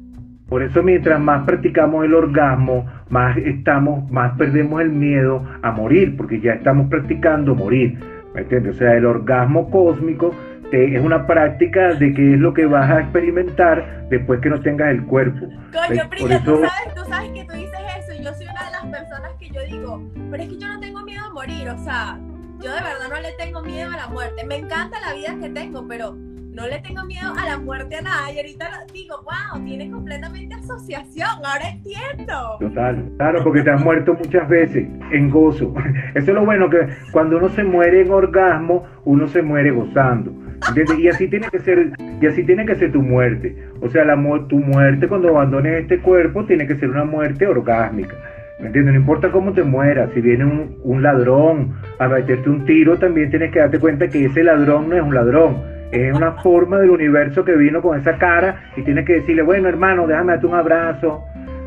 [0.51, 6.17] Por eso mientras más practicamos el orgasmo, más estamos, más perdemos el miedo a morir,
[6.17, 7.97] porque ya estamos practicando morir.
[8.35, 8.75] ¿Me entiendes?
[8.75, 10.35] O sea, el orgasmo cósmico
[10.73, 14.89] es una práctica de qué es lo que vas a experimentar después que no tengas
[14.89, 15.47] el cuerpo.
[15.71, 18.71] Coño, Prilla, tú, sabes, tú sabes que tú dices eso y yo soy una de
[18.71, 21.77] las personas que yo digo, pero es que yo no tengo miedo a morir, o
[21.77, 22.19] sea,
[22.59, 24.43] yo de verdad no le tengo miedo a la muerte.
[24.45, 26.17] Me encanta la vida que tengo, pero
[26.53, 28.31] no le tengo miedo a la muerte a nada.
[28.31, 32.57] Y ahorita digo, wow, tiene completamente asociación, ahora entiendo.
[32.59, 35.73] Total, claro, porque te has muerto muchas veces en gozo.
[36.15, 40.31] Eso es lo bueno, que cuando uno se muere en orgasmo, uno se muere gozando.
[40.67, 40.99] ¿entiendes?
[40.99, 43.55] Y así tiene que ser, y así tiene que ser tu muerte.
[43.81, 44.15] O sea, la,
[44.47, 48.15] tu muerte cuando abandones este cuerpo tiene que ser una muerte orgásmica.
[48.59, 48.93] ¿Me entiendes?
[48.93, 53.31] No importa cómo te mueras, si viene un, un ladrón a meterte un tiro, también
[53.31, 56.89] tienes que darte cuenta que ese ladrón no es un ladrón, es una forma del
[56.89, 60.55] universo que vino con esa cara y tienes que decirle, bueno hermano, déjame darte un
[60.55, 61.23] abrazo,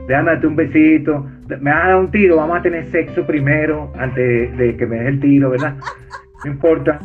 [0.08, 3.92] déjame darte un besito, me vas a dar un tiro, vamos a tener sexo primero
[3.98, 5.74] antes de que me des el tiro, ¿verdad?
[6.44, 6.98] No importa.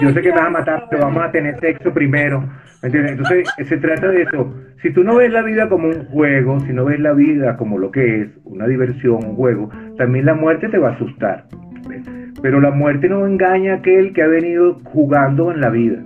[0.00, 2.40] Yo sé que me vas a matar, pero vamos a tener sexo primero.
[2.82, 3.12] ¿Me entiendes?
[3.12, 4.54] Entonces, se trata de eso.
[4.82, 7.78] Si tú no ves la vida como un juego, si no ves la vida como
[7.78, 11.44] lo que es, una diversión, un juego, también la muerte te va a asustar.
[12.42, 15.98] Pero la muerte no engaña a aquel que ha venido jugando en la vida.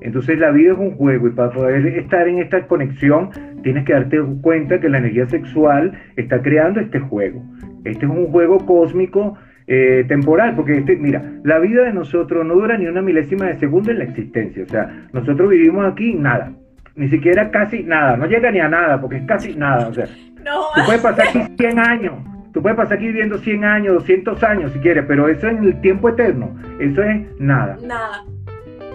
[0.00, 3.30] Entonces la vida es un juego y para poder estar en esta conexión
[3.62, 7.42] tienes que darte cuenta que la energía sexual está creando este juego.
[7.84, 9.36] Este es un juego cósmico
[9.66, 13.58] eh, temporal, porque este, mira, la vida de nosotros no dura ni una milésima de
[13.58, 14.64] segundo en la existencia.
[14.64, 16.52] O sea, nosotros vivimos aquí nada,
[16.96, 19.88] ni siquiera casi nada, no llega ni a nada, porque es casi nada.
[19.88, 22.14] O sea, tú puedes pasar aquí 100 años,
[22.52, 25.80] tú puedes pasar aquí viviendo 100 años, 200 años si quieres, pero eso en el
[25.80, 27.76] tiempo eterno, eso es nada.
[27.86, 28.24] Nada.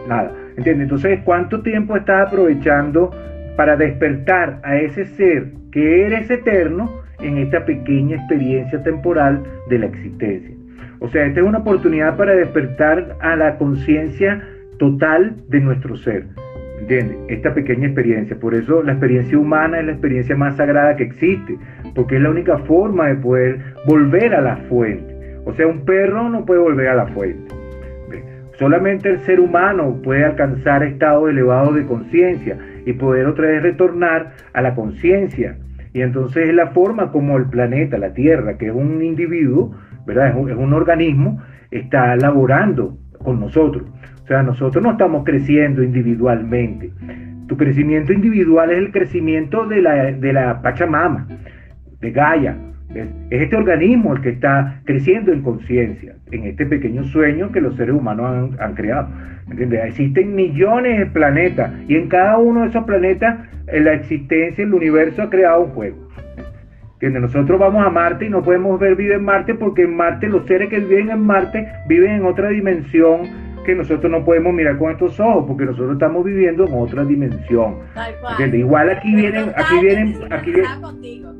[0.10, 0.45] Nada.
[0.58, 0.86] ¿Entiendes?
[0.86, 3.12] Entonces, ¿cuánto tiempo estás aprovechando
[3.58, 6.90] para despertar a ese ser que eres eterno
[7.20, 10.56] en esta pequeña experiencia temporal de la existencia?
[11.00, 14.42] O sea, esta es una oportunidad para despertar a la conciencia
[14.80, 16.28] total de nuestro ser.
[16.80, 17.18] ¿Entiendes?
[17.30, 18.38] Esta pequeña experiencia.
[18.38, 21.58] Por eso la experiencia humana es la experiencia más sagrada que existe,
[21.94, 25.16] porque es la única forma de poder volver a la fuente.
[25.46, 27.65] O sea, un perro no puede volver a la fuente.
[28.58, 34.34] Solamente el ser humano puede alcanzar estados elevados de conciencia y poder otra vez retornar
[34.54, 35.58] a la conciencia.
[35.94, 40.30] Y entonces es la forma como el planeta, la Tierra, que es un individuo, ¿verdad?
[40.50, 41.42] Es un, organismo,
[41.72, 43.84] está laborando con nosotros.
[44.24, 46.92] O sea, nosotros no estamos creciendo individualmente.
[47.48, 51.28] Tu crecimiento individual es el crecimiento de la, de la Pachamama,
[52.00, 52.58] de Gaia,
[52.94, 57.76] es, este organismo el que está creciendo en conciencia, en este pequeño sueño que los
[57.76, 59.10] seres humanos han, creado.
[59.86, 64.74] Existen millones de planetas y en cada uno de esos planetas en la existencia, el
[64.74, 66.06] universo ha creado un juego.
[67.02, 70.46] Nosotros vamos a Marte y no podemos ver vida en Marte porque en Marte los
[70.48, 74.92] seres que viven en Marte viven en otra dimensión que nosotros no podemos mirar con
[74.92, 77.80] estos ojos porque nosotros estamos viviendo en otra dimensión.
[78.54, 81.35] Igual aquí vienen, aquí vienen, aquí vienen.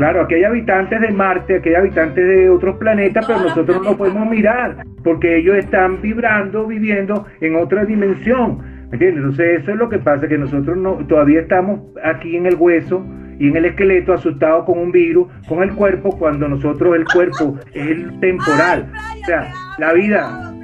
[0.00, 3.98] Claro, aquí hay habitantes de Marte, aquí hay habitantes de otros planetas, pero nosotros no
[3.98, 8.62] podemos mirar porque ellos están vibrando, viviendo en otra dimensión.
[8.88, 9.16] ¿Me entiendes?
[9.18, 13.04] Entonces eso es lo que pasa, que nosotros no, todavía estamos aquí en el hueso
[13.38, 17.58] y en el esqueleto asustados con un virus, con el cuerpo, cuando nosotros el cuerpo
[17.74, 18.90] es el temporal.
[19.20, 20.54] O sea, la vida,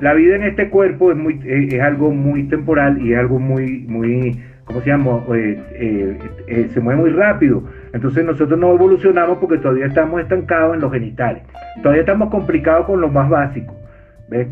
[0.00, 3.80] la vida en este cuerpo es, muy, es, algo muy temporal y es algo muy,
[3.88, 5.24] muy, ¿cómo se llama?
[5.34, 7.64] Eh, eh, eh, se mueve muy rápido.
[7.92, 11.42] Entonces nosotros no evolucionamos porque todavía estamos estancados en los genitales.
[11.82, 13.79] Todavía estamos complicados con lo más básico.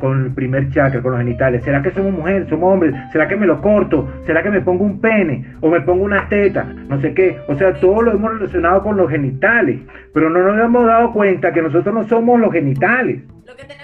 [0.00, 1.62] Con el primer chakra, con los genitales.
[1.62, 2.92] ¿Será que somos mujeres, somos hombres?
[3.12, 4.08] ¿Será que me lo corto?
[4.26, 5.54] ¿Será que me pongo un pene?
[5.60, 6.64] ¿O me pongo una teta?
[6.64, 7.38] No sé qué.
[7.46, 9.78] O sea, todo lo hemos relacionado con los genitales.
[10.12, 13.22] Pero no nos hemos dado cuenta que nosotros no somos los genitales.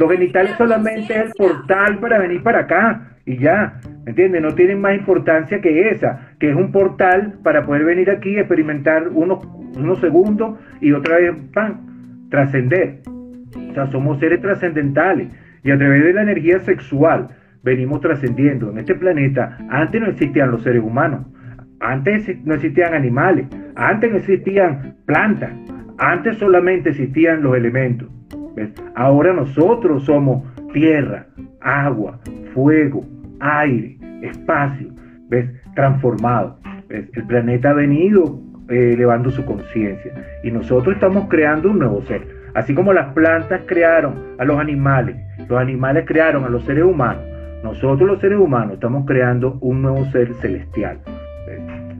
[0.00, 3.16] Los genitales solamente es el portal para venir para acá.
[3.24, 3.80] Y ya.
[4.04, 4.42] ¿Me entiendes?
[4.42, 9.08] No tienen más importancia que esa, que es un portal para poder venir aquí, experimentar
[9.08, 12.98] unos, unos segundos y otra vez, ¡pam!, trascender.
[13.70, 15.28] O sea, somos seres trascendentales
[15.64, 17.28] y a través de la energía sexual
[17.62, 18.70] venimos trascendiendo.
[18.70, 21.26] En este planeta antes no existían los seres humanos,
[21.80, 25.50] antes no existían animales, antes no existían plantas,
[25.98, 28.08] antes solamente existían los elementos.
[28.94, 31.26] Ahora nosotros somos tierra,
[31.60, 32.20] agua,
[32.52, 33.04] fuego,
[33.40, 34.88] aire, espacio,
[35.28, 35.50] ¿ves?
[35.74, 36.58] Transformado.
[36.88, 40.12] El planeta ha venido eh, elevando su conciencia
[40.42, 42.33] y nosotros estamos creando un nuevo ser.
[42.54, 45.16] Así como las plantas crearon a los animales,
[45.48, 47.22] los animales crearon a los seres humanos,
[47.64, 50.98] nosotros los seres humanos estamos creando un nuevo ser celestial.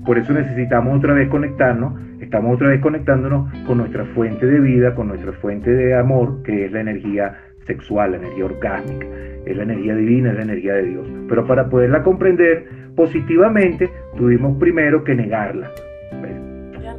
[0.07, 4.95] por eso necesitamos otra vez conectarnos, estamos otra vez conectándonos con nuestra fuente de vida,
[4.95, 7.37] con nuestra fuente de amor, que es la energía
[7.67, 9.07] sexual, la energía orgánica,
[9.47, 11.09] es la energía divina, es la energía de Dios.
[11.29, 15.71] Pero para poderla comprender positivamente, tuvimos primero que negarla.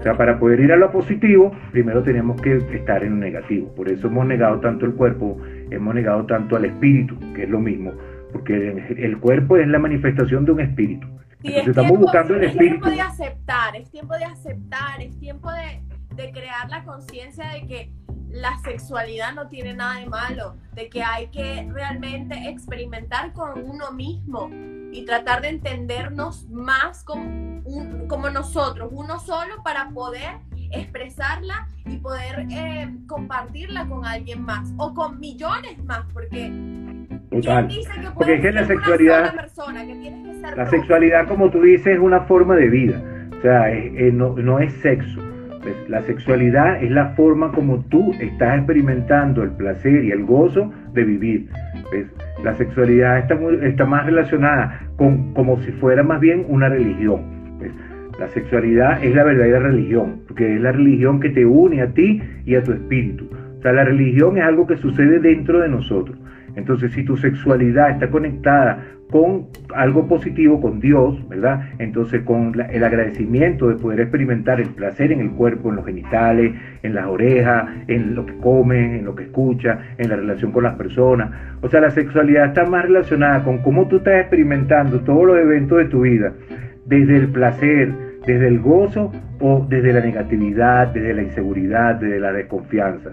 [0.06, 3.74] O sea, para poder ir a lo positivo, primero tenemos que estar en lo negativo.
[3.74, 5.42] Por eso hemos negado tanto el cuerpo,
[5.72, 7.92] hemos negado tanto al espíritu, que es lo mismo,
[8.32, 11.08] porque el cuerpo es la manifestación de un espíritu.
[11.42, 12.76] Entonces estamos buscando el espíritu.
[12.76, 15.82] Es tiempo de aceptar, es tiempo de aceptar, es tiempo de,
[16.24, 17.92] de crear la conciencia de que
[18.30, 23.92] la sexualidad no tiene nada de malo, de que hay que realmente experimentar con uno
[23.92, 24.52] mismo
[24.96, 27.62] y tratar de entendernos más como,
[28.08, 30.38] como nosotros, uno solo, para poder
[30.72, 36.50] expresarla y poder eh, compartirla con alguien más o con millones más, porque
[37.30, 37.68] Total.
[37.68, 42.22] Dice que porque es que la sexualidad, que la sexualidad, como tú dices, es una
[42.22, 43.02] forma de vida,
[43.38, 43.66] o sea,
[44.14, 45.22] no, no es sexo
[45.88, 51.04] la sexualidad es la forma como tú estás experimentando el placer y el gozo de
[51.04, 51.50] vivir.
[52.44, 57.36] La sexualidad está, está más relacionada como si fuera más bien una religión.
[58.20, 62.22] La sexualidad es la verdadera religión, porque es la religión que te une a ti
[62.46, 63.28] y a tu espíritu.
[63.60, 66.18] O sea, la religión es algo que sucede dentro de nosotros.
[66.56, 71.70] Entonces, si tu sexualidad está conectada con algo positivo, con Dios, ¿verdad?
[71.80, 76.54] Entonces con el agradecimiento de poder experimentar el placer en el cuerpo, en los genitales,
[76.82, 80.64] en las orejas, en lo que come, en lo que escucha, en la relación con
[80.64, 81.32] las personas.
[81.62, 85.78] O sea, la sexualidad está más relacionada con cómo tú estás experimentando todos los eventos
[85.78, 86.34] de tu vida,
[86.86, 87.94] desde el placer,
[88.26, 93.12] desde el gozo o desde la negatividad, desde la inseguridad, desde la desconfianza.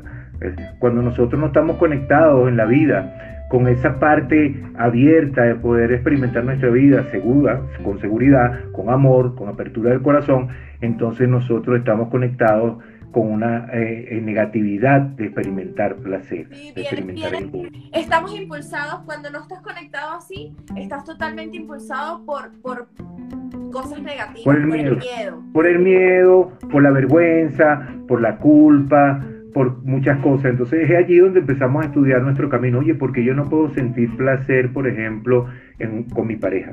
[0.78, 6.42] Cuando nosotros no estamos conectados en la vida, con esa parte abierta de poder experimentar
[6.42, 10.48] nuestra vida segura, con seguridad, con amor, con apertura del corazón,
[10.80, 12.82] entonces nosotros estamos conectados
[13.12, 19.60] con una eh, negatividad de experimentar placer, de experimentar el Estamos impulsados, cuando no estás
[19.60, 22.88] conectado así, estás totalmente impulsado por, por
[23.70, 24.98] cosas negativas, por el miedo,
[25.52, 29.20] por el miedo, por la vergüenza, por la culpa,
[29.52, 30.52] por muchas cosas.
[30.52, 32.78] Entonces es allí donde empezamos a estudiar nuestro camino.
[32.78, 35.46] Oye, porque yo no puedo sentir placer, por ejemplo,
[36.14, 36.72] con mi pareja.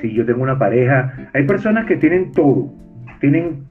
[0.00, 2.72] Si yo tengo una pareja, hay personas que tienen todo,
[3.20, 3.64] tienen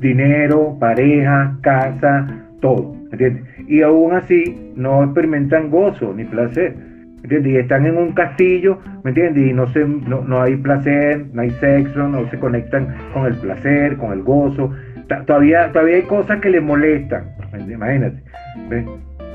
[0.00, 2.26] dinero, pareja, casa,
[2.60, 3.44] todo, ¿entiendes?
[3.68, 6.76] Y aún así no experimentan gozo ni placer,
[7.22, 7.52] ¿entiendes?
[7.52, 9.46] Y están en un castillo, ¿me entiendes?
[9.46, 13.34] Y no, se, no, no hay placer, no hay sexo, no se conectan con el
[13.34, 14.72] placer, con el gozo.
[15.26, 18.22] Todavía, todavía hay cosas que les molestan, imagínate.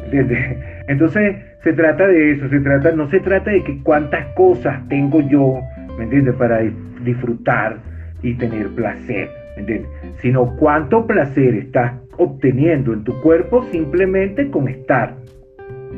[0.05, 0.57] ¿Entiendes?
[0.87, 5.21] Entonces se trata de eso, se trata, no se trata de que cuántas cosas tengo
[5.21, 5.61] yo,
[5.97, 6.35] ¿me entiendes?
[6.35, 6.61] Para
[7.03, 7.77] disfrutar
[8.23, 9.91] y tener placer, ¿me entiendes?
[10.17, 15.15] Sino cuánto placer estás obteniendo en tu cuerpo simplemente con estar,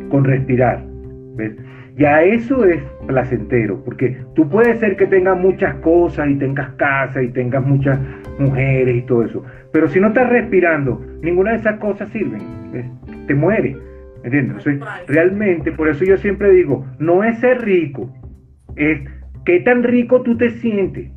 [0.09, 0.83] con respirar,
[1.35, 1.53] ¿ves?
[1.95, 7.21] Ya eso es placentero, porque tú puedes ser que tengas muchas cosas y tengas casa
[7.21, 7.99] y tengas muchas
[8.39, 12.41] mujeres y todo eso, pero si no estás respirando, ninguna de esas cosas sirven,
[13.27, 13.77] te muere.
[14.23, 14.65] ¿Entiendes?
[15.07, 18.09] realmente, por eso yo siempre digo, no es ser rico,
[18.77, 19.01] es
[19.45, 21.11] qué tan rico tú te sientes.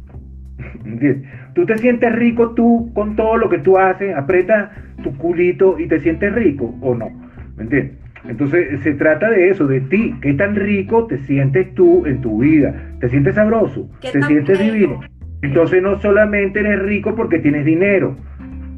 [0.84, 1.30] ¿Entiendes?
[1.54, 4.72] Tú te sientes rico tú con todo lo que tú haces, aprieta
[5.02, 7.08] tu culito y te sientes rico o no.
[7.56, 8.05] ¿Me entiendes?
[8.28, 12.40] Entonces se trata de eso, de ti, qué tan rico te sientes tú en tu
[12.40, 15.00] vida, te sientes sabroso, te sientes divino.
[15.42, 18.16] Entonces no solamente eres rico porque tienes dinero,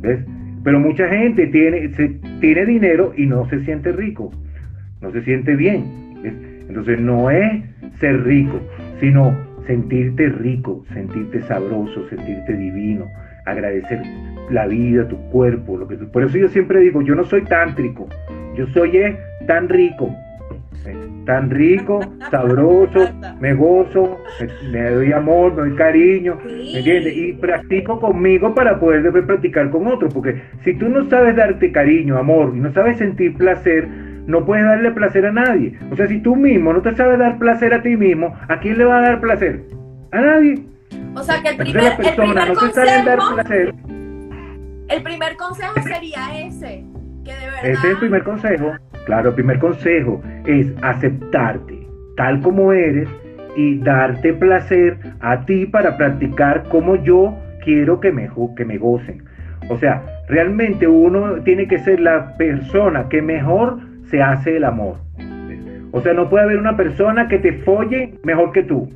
[0.01, 0.21] ¿ves?
[0.65, 1.89] Pero mucha gente tiene,
[2.41, 4.31] tiene dinero y no se siente rico,
[5.01, 5.85] no se siente bien.
[6.23, 6.35] ¿ves?
[6.69, 7.63] Entonces no es
[8.01, 8.61] ser rico,
[9.01, 9.37] sino
[9.67, 13.07] sentirte rico, sentirte sabroso, sentirte divino,
[13.47, 14.03] agradecer
[14.51, 18.09] la vida, tu cuerpo, lo que Por eso yo siempre digo, yo no soy tántrico,
[18.57, 19.17] yo soy eh,
[19.49, 20.15] tan rico,
[20.85, 20.95] eh,
[21.25, 23.09] tan rico, sabroso,
[23.41, 24.21] me gozo,
[24.71, 27.17] me, doy amor, me doy cariño, ¿me entiendes?
[27.17, 31.73] Y practico conmigo para poder después practicar con otros, porque si tú no sabes darte
[31.73, 35.77] cariño, amor, y no sabes sentir placer, no puedes darle placer a nadie.
[35.91, 38.77] O sea, si tú mismo no te sabes dar placer a ti mismo, ¿a quién
[38.77, 39.63] le va a dar placer?
[40.13, 40.63] A nadie.
[41.15, 43.73] O sea, que el primer, el primer consejo,
[44.91, 46.85] el primer consejo sería ese
[47.63, 48.73] ese es el primer consejo.
[49.09, 51.79] Claro, el primer consejo es aceptarte
[52.19, 53.09] tal como eres
[53.57, 57.35] y darte placer a ti para practicar como yo
[57.65, 59.25] quiero que me, que me gocen.
[59.71, 63.79] O sea, realmente uno tiene que ser la persona que mejor
[64.11, 64.99] se hace el amor.
[65.93, 68.91] O sea, no puede haber una persona que te folle mejor que tú.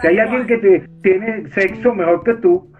[0.00, 2.70] Si hay alguien que te tiene sexo mejor que tú,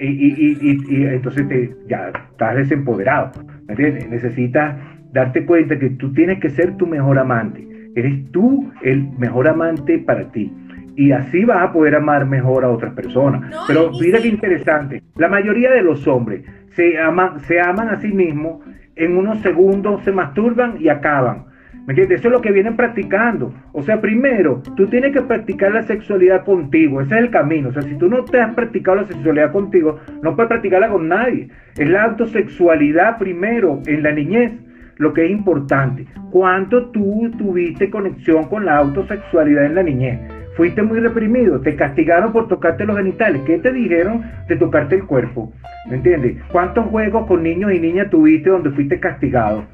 [0.00, 3.32] y, entonces te, ya estás desempoderado.
[3.66, 4.08] ¿Me entiendes?
[4.08, 4.76] Necesitas
[5.12, 7.66] darte cuenta que tú tienes que ser tu mejor amante.
[7.94, 10.52] Eres tú el mejor amante para ti.
[10.96, 13.54] Y así vas a poder amar mejor a otras personas.
[13.66, 15.02] Pero mira qué interesante.
[15.16, 18.62] La mayoría de los hombres se, aman, se aman a sí mismos,
[18.96, 21.46] en unos segundos se masturban y acaban.
[21.86, 22.20] ¿Me entiendes?
[22.20, 23.54] Eso es lo que vienen practicando.
[23.72, 27.00] O sea, primero, tú tienes que practicar la sexualidad contigo.
[27.00, 27.70] Ese es el camino.
[27.70, 31.08] O sea, si tú no te has practicado la sexualidad contigo, no puedes practicarla con
[31.08, 31.48] nadie.
[31.78, 34.52] Es la autosexualidad primero en la niñez
[34.98, 36.06] lo que es importante.
[36.30, 40.20] ¿Cuánto tú tuviste conexión con la autosexualidad en la niñez?
[40.56, 43.42] Fuiste muy reprimido, te castigaron por tocarte los genitales.
[43.46, 45.52] ¿Qué te dijeron de tocarte el cuerpo?
[45.88, 46.36] ¿Me entiendes?
[46.50, 49.64] ¿Cuántos juegos con niños y niñas tuviste donde fuiste castigado?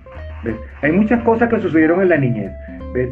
[0.83, 2.53] Hay muchas cosas que sucedieron en la niñez.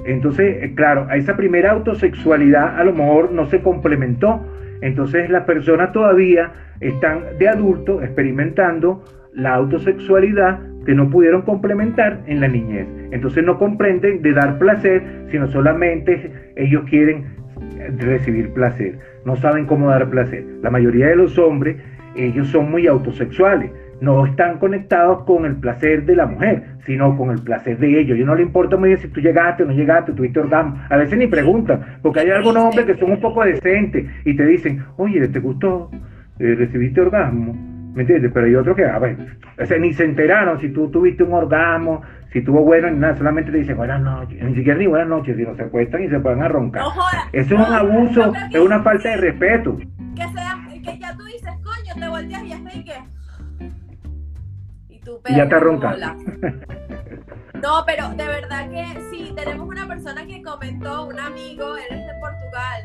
[0.04, 4.46] Entonces, eh, claro, a esa primera autosexualidad a lo mejor no se complementó.
[4.82, 9.02] Entonces las personas todavía están de adulto experimentando
[9.32, 12.86] la autosexualidad que no pudieron complementar en la niñez.
[13.10, 17.24] Entonces no comprenden de dar placer, sino solamente ellos quieren
[17.98, 18.98] recibir placer.
[19.24, 20.44] No saben cómo dar placer.
[20.62, 21.76] La mayoría de los hombres,
[22.16, 23.70] ellos son muy autosexuales
[24.02, 28.18] no están conectados con el placer de la mujer, sino con el placer de ellos.
[28.18, 30.76] Y no le importa muy bien si tú llegaste o no llegaste, tuviste orgasmo.
[30.90, 34.44] A veces ni preguntan, porque hay algunos hombres que son un poco decentes y te
[34.44, 35.88] dicen, oye, ¿te gustó?
[36.40, 37.71] Eh, ¿Recibiste orgasmo?
[37.94, 38.30] ¿Me entiendes?
[38.32, 39.16] Pero hay otros que, a ver,
[39.58, 43.16] o sea, ni se enteraron si tú tuviste un orgasmo, si tuvo bueno, ni nada,
[43.16, 46.18] solamente te dicen buenas noches, ni siquiera ni buenas noches, sino se acuestan y se
[46.20, 46.82] pueden a roncar.
[47.32, 49.76] Eso es un abuso, es una falta de respeto.
[49.76, 52.94] Que, sea, que ya tú dices, coño, te volteas y ya estoy que
[55.34, 55.96] ya te ronca.
[57.62, 62.06] No, pero de verdad que sí, tenemos una persona que comentó, un amigo, él es
[62.06, 62.82] de Portugal,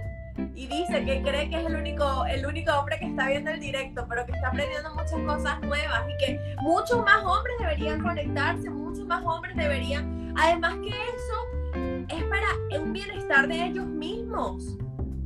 [0.55, 3.59] y dice que cree que es el único, el único hombre que está viendo el
[3.59, 8.69] directo, pero que está aprendiendo muchas cosas nuevas y que muchos más hombres deberían conectarse,
[8.69, 14.77] muchos más hombres deberían, además que eso es para un bienestar de ellos mismos.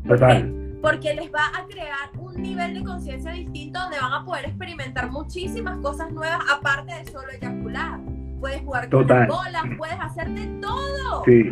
[0.07, 0.53] Total.
[0.81, 5.11] Porque les va a crear un nivel de conciencia distinto donde van a poder experimentar
[5.11, 7.99] muchísimas cosas nuevas aparte de solo eyacular.
[8.39, 11.23] Puedes jugar con las bolas, puedes hacer de todo.
[11.25, 11.51] Sí,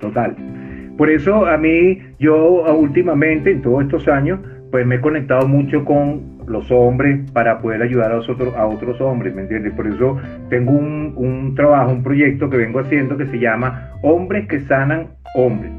[0.00, 0.65] total.
[0.96, 4.40] Por eso a mí, yo últimamente, en todos estos años,
[4.70, 9.00] pues me he conectado mucho con los hombres para poder ayudar a, otros, a otros
[9.00, 9.72] hombres, ¿me entiendes?
[9.74, 10.16] Por eso
[10.48, 15.08] tengo un, un trabajo, un proyecto que vengo haciendo que se llama Hombres que Sanan
[15.34, 15.72] Hombres.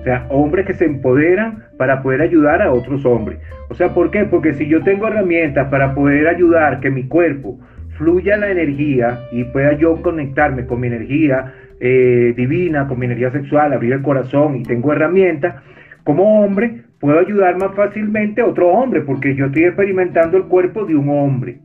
[0.00, 3.38] O sea, hombres que se empoderan para poder ayudar a otros hombres.
[3.68, 4.24] O sea, ¿por qué?
[4.24, 7.60] Porque si yo tengo herramientas para poder ayudar que mi cuerpo
[7.96, 11.54] fluya la energía y pueda yo conectarme con mi energía
[11.84, 15.56] eh, divina, con mi energía sexual, abrir el corazón y tengo herramientas,
[16.04, 20.84] como hombre puedo ayudar más fácilmente a otro hombre porque yo estoy experimentando el cuerpo
[20.84, 21.58] de un hombre.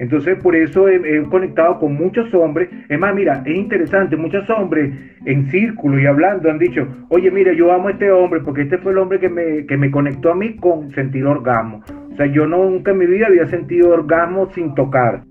[0.00, 2.68] Entonces, por eso he, conectado con muchos hombres.
[2.88, 4.92] Es más, mira, es interesante, muchos hombres
[5.24, 8.78] en círculo y hablando han dicho, oye, mira, yo amo a este hombre porque este
[8.78, 11.84] fue el hombre que me, que me conectó a mí con sentir orgasmo.
[12.12, 15.22] O sea, yo nunca en mi vida había sentido orgasmo sin tocar.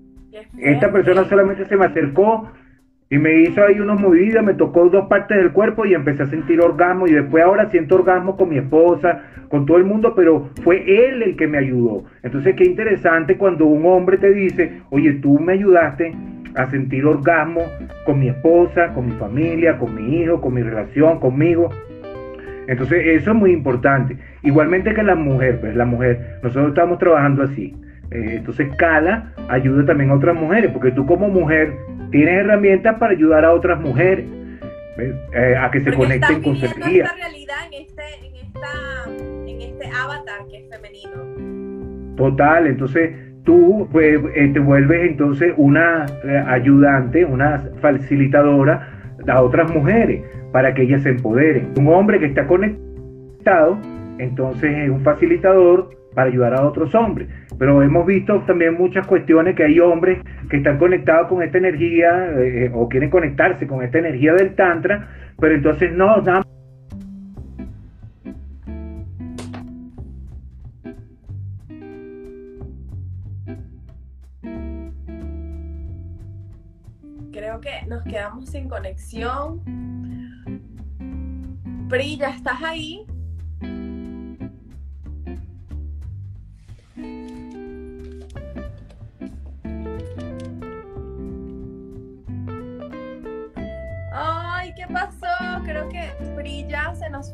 [0.56, 2.50] Esta persona solamente se me acercó
[3.12, 6.26] y me hizo ahí unos movidas, me tocó dos partes del cuerpo y empecé a
[6.26, 10.48] sentir orgasmo y después ahora siento orgasmo con mi esposa, con todo el mundo, pero
[10.62, 12.04] fue él el que me ayudó.
[12.22, 16.14] Entonces qué interesante cuando un hombre te dice, oye, tú me ayudaste
[16.54, 17.62] a sentir orgasmo
[18.06, 21.68] con mi esposa, con mi familia, con mi hijo, con mi relación, conmigo.
[22.68, 24.16] Entonces eso es muy importante.
[24.44, 27.74] Igualmente que la mujer, pues la mujer, nosotros estamos trabajando así.
[28.10, 31.74] Eh, entonces Cala ayuda también a otras mujeres, porque tú como mujer
[32.10, 34.26] tienes herramientas para ayudar a otras mujeres
[34.98, 37.04] eh, a que se conecten con su energía.
[37.04, 39.10] Esta realidad en este, en, esta,
[39.46, 42.16] en este avatar que es femenino.
[42.16, 46.06] Total, entonces tú pues, eh, te vuelves entonces una
[46.48, 51.72] ayudante, una facilitadora a otras mujeres para que ellas se empoderen.
[51.76, 53.78] Un hombre que está conectado,
[54.18, 57.28] entonces es un facilitador para ayudar a otros hombres.
[57.58, 62.32] Pero hemos visto también muchas cuestiones que hay hombres que están conectados con esta energía
[62.36, 65.08] eh, o quieren conectarse con esta energía del Tantra,
[65.38, 66.42] pero entonces no, nada
[77.32, 79.60] Creo que nos quedamos sin conexión.
[81.88, 83.06] Pri, ¿ya estás ahí?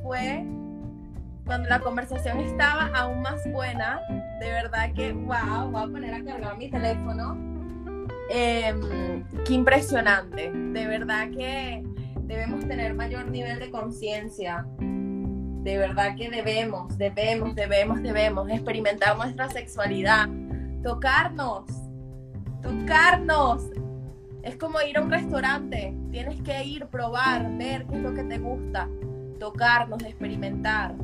[0.02, 0.44] Fue
[1.44, 4.00] cuando la conversación estaba aún más buena
[4.40, 7.36] de verdad que, wow, voy a poner a cargar mi teléfono.
[8.30, 11.84] Em, qué impresionante, de verdad que
[12.22, 14.66] debemos tener mayor nivel de conciencia.
[14.78, 20.28] De verdad que debemos, debemos, debemos, debemos experimentar nuestra sexualidad,
[20.82, 21.64] tocarnos,
[22.62, 23.64] tocarnos.
[24.46, 28.22] Es como ir a un restaurante, tienes que ir, probar, ver qué es lo que
[28.22, 28.88] te gusta,
[29.40, 30.94] tocarnos, experimentar.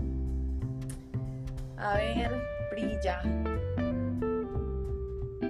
[1.77, 2.31] A ver,
[2.71, 3.21] brilla.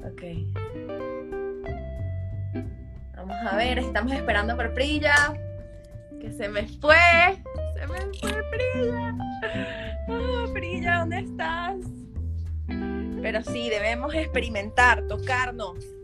[0.07, 0.23] Ok.
[3.15, 5.35] Vamos a ver, estamos esperando por Brilla.
[6.19, 6.97] Que se me fue.
[7.75, 9.15] Se me fue Brilla.
[10.09, 11.77] Oh, Brilla, ¿dónde estás?
[13.21, 16.02] Pero sí, debemos experimentar, tocarnos.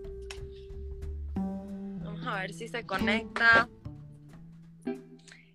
[2.29, 3.71] A ver si se conecta.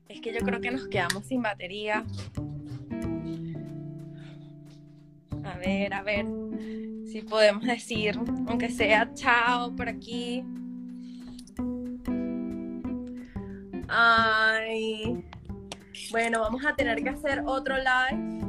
[0.09, 2.03] Es que yo creo que nos quedamos sin batería.
[5.43, 6.25] A ver, a ver
[7.05, 10.43] si podemos decir, aunque sea chao por aquí.
[13.87, 15.23] Ay,
[16.09, 18.43] bueno, vamos a tener que hacer otro live.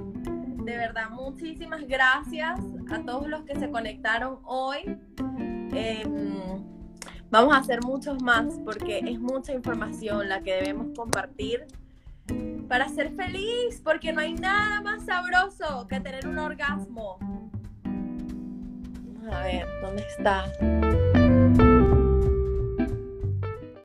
[0.65, 2.59] De verdad, muchísimas gracias
[2.91, 4.79] a todos los que se conectaron hoy.
[5.75, 6.74] Em,
[7.31, 11.67] vamos a hacer muchos más porque es mucha información la que debemos compartir
[12.69, 17.19] para ser feliz, porque no hay nada más sabroso que tener un orgasmo.
[17.83, 20.45] Vamos a ver, ¿dónde está?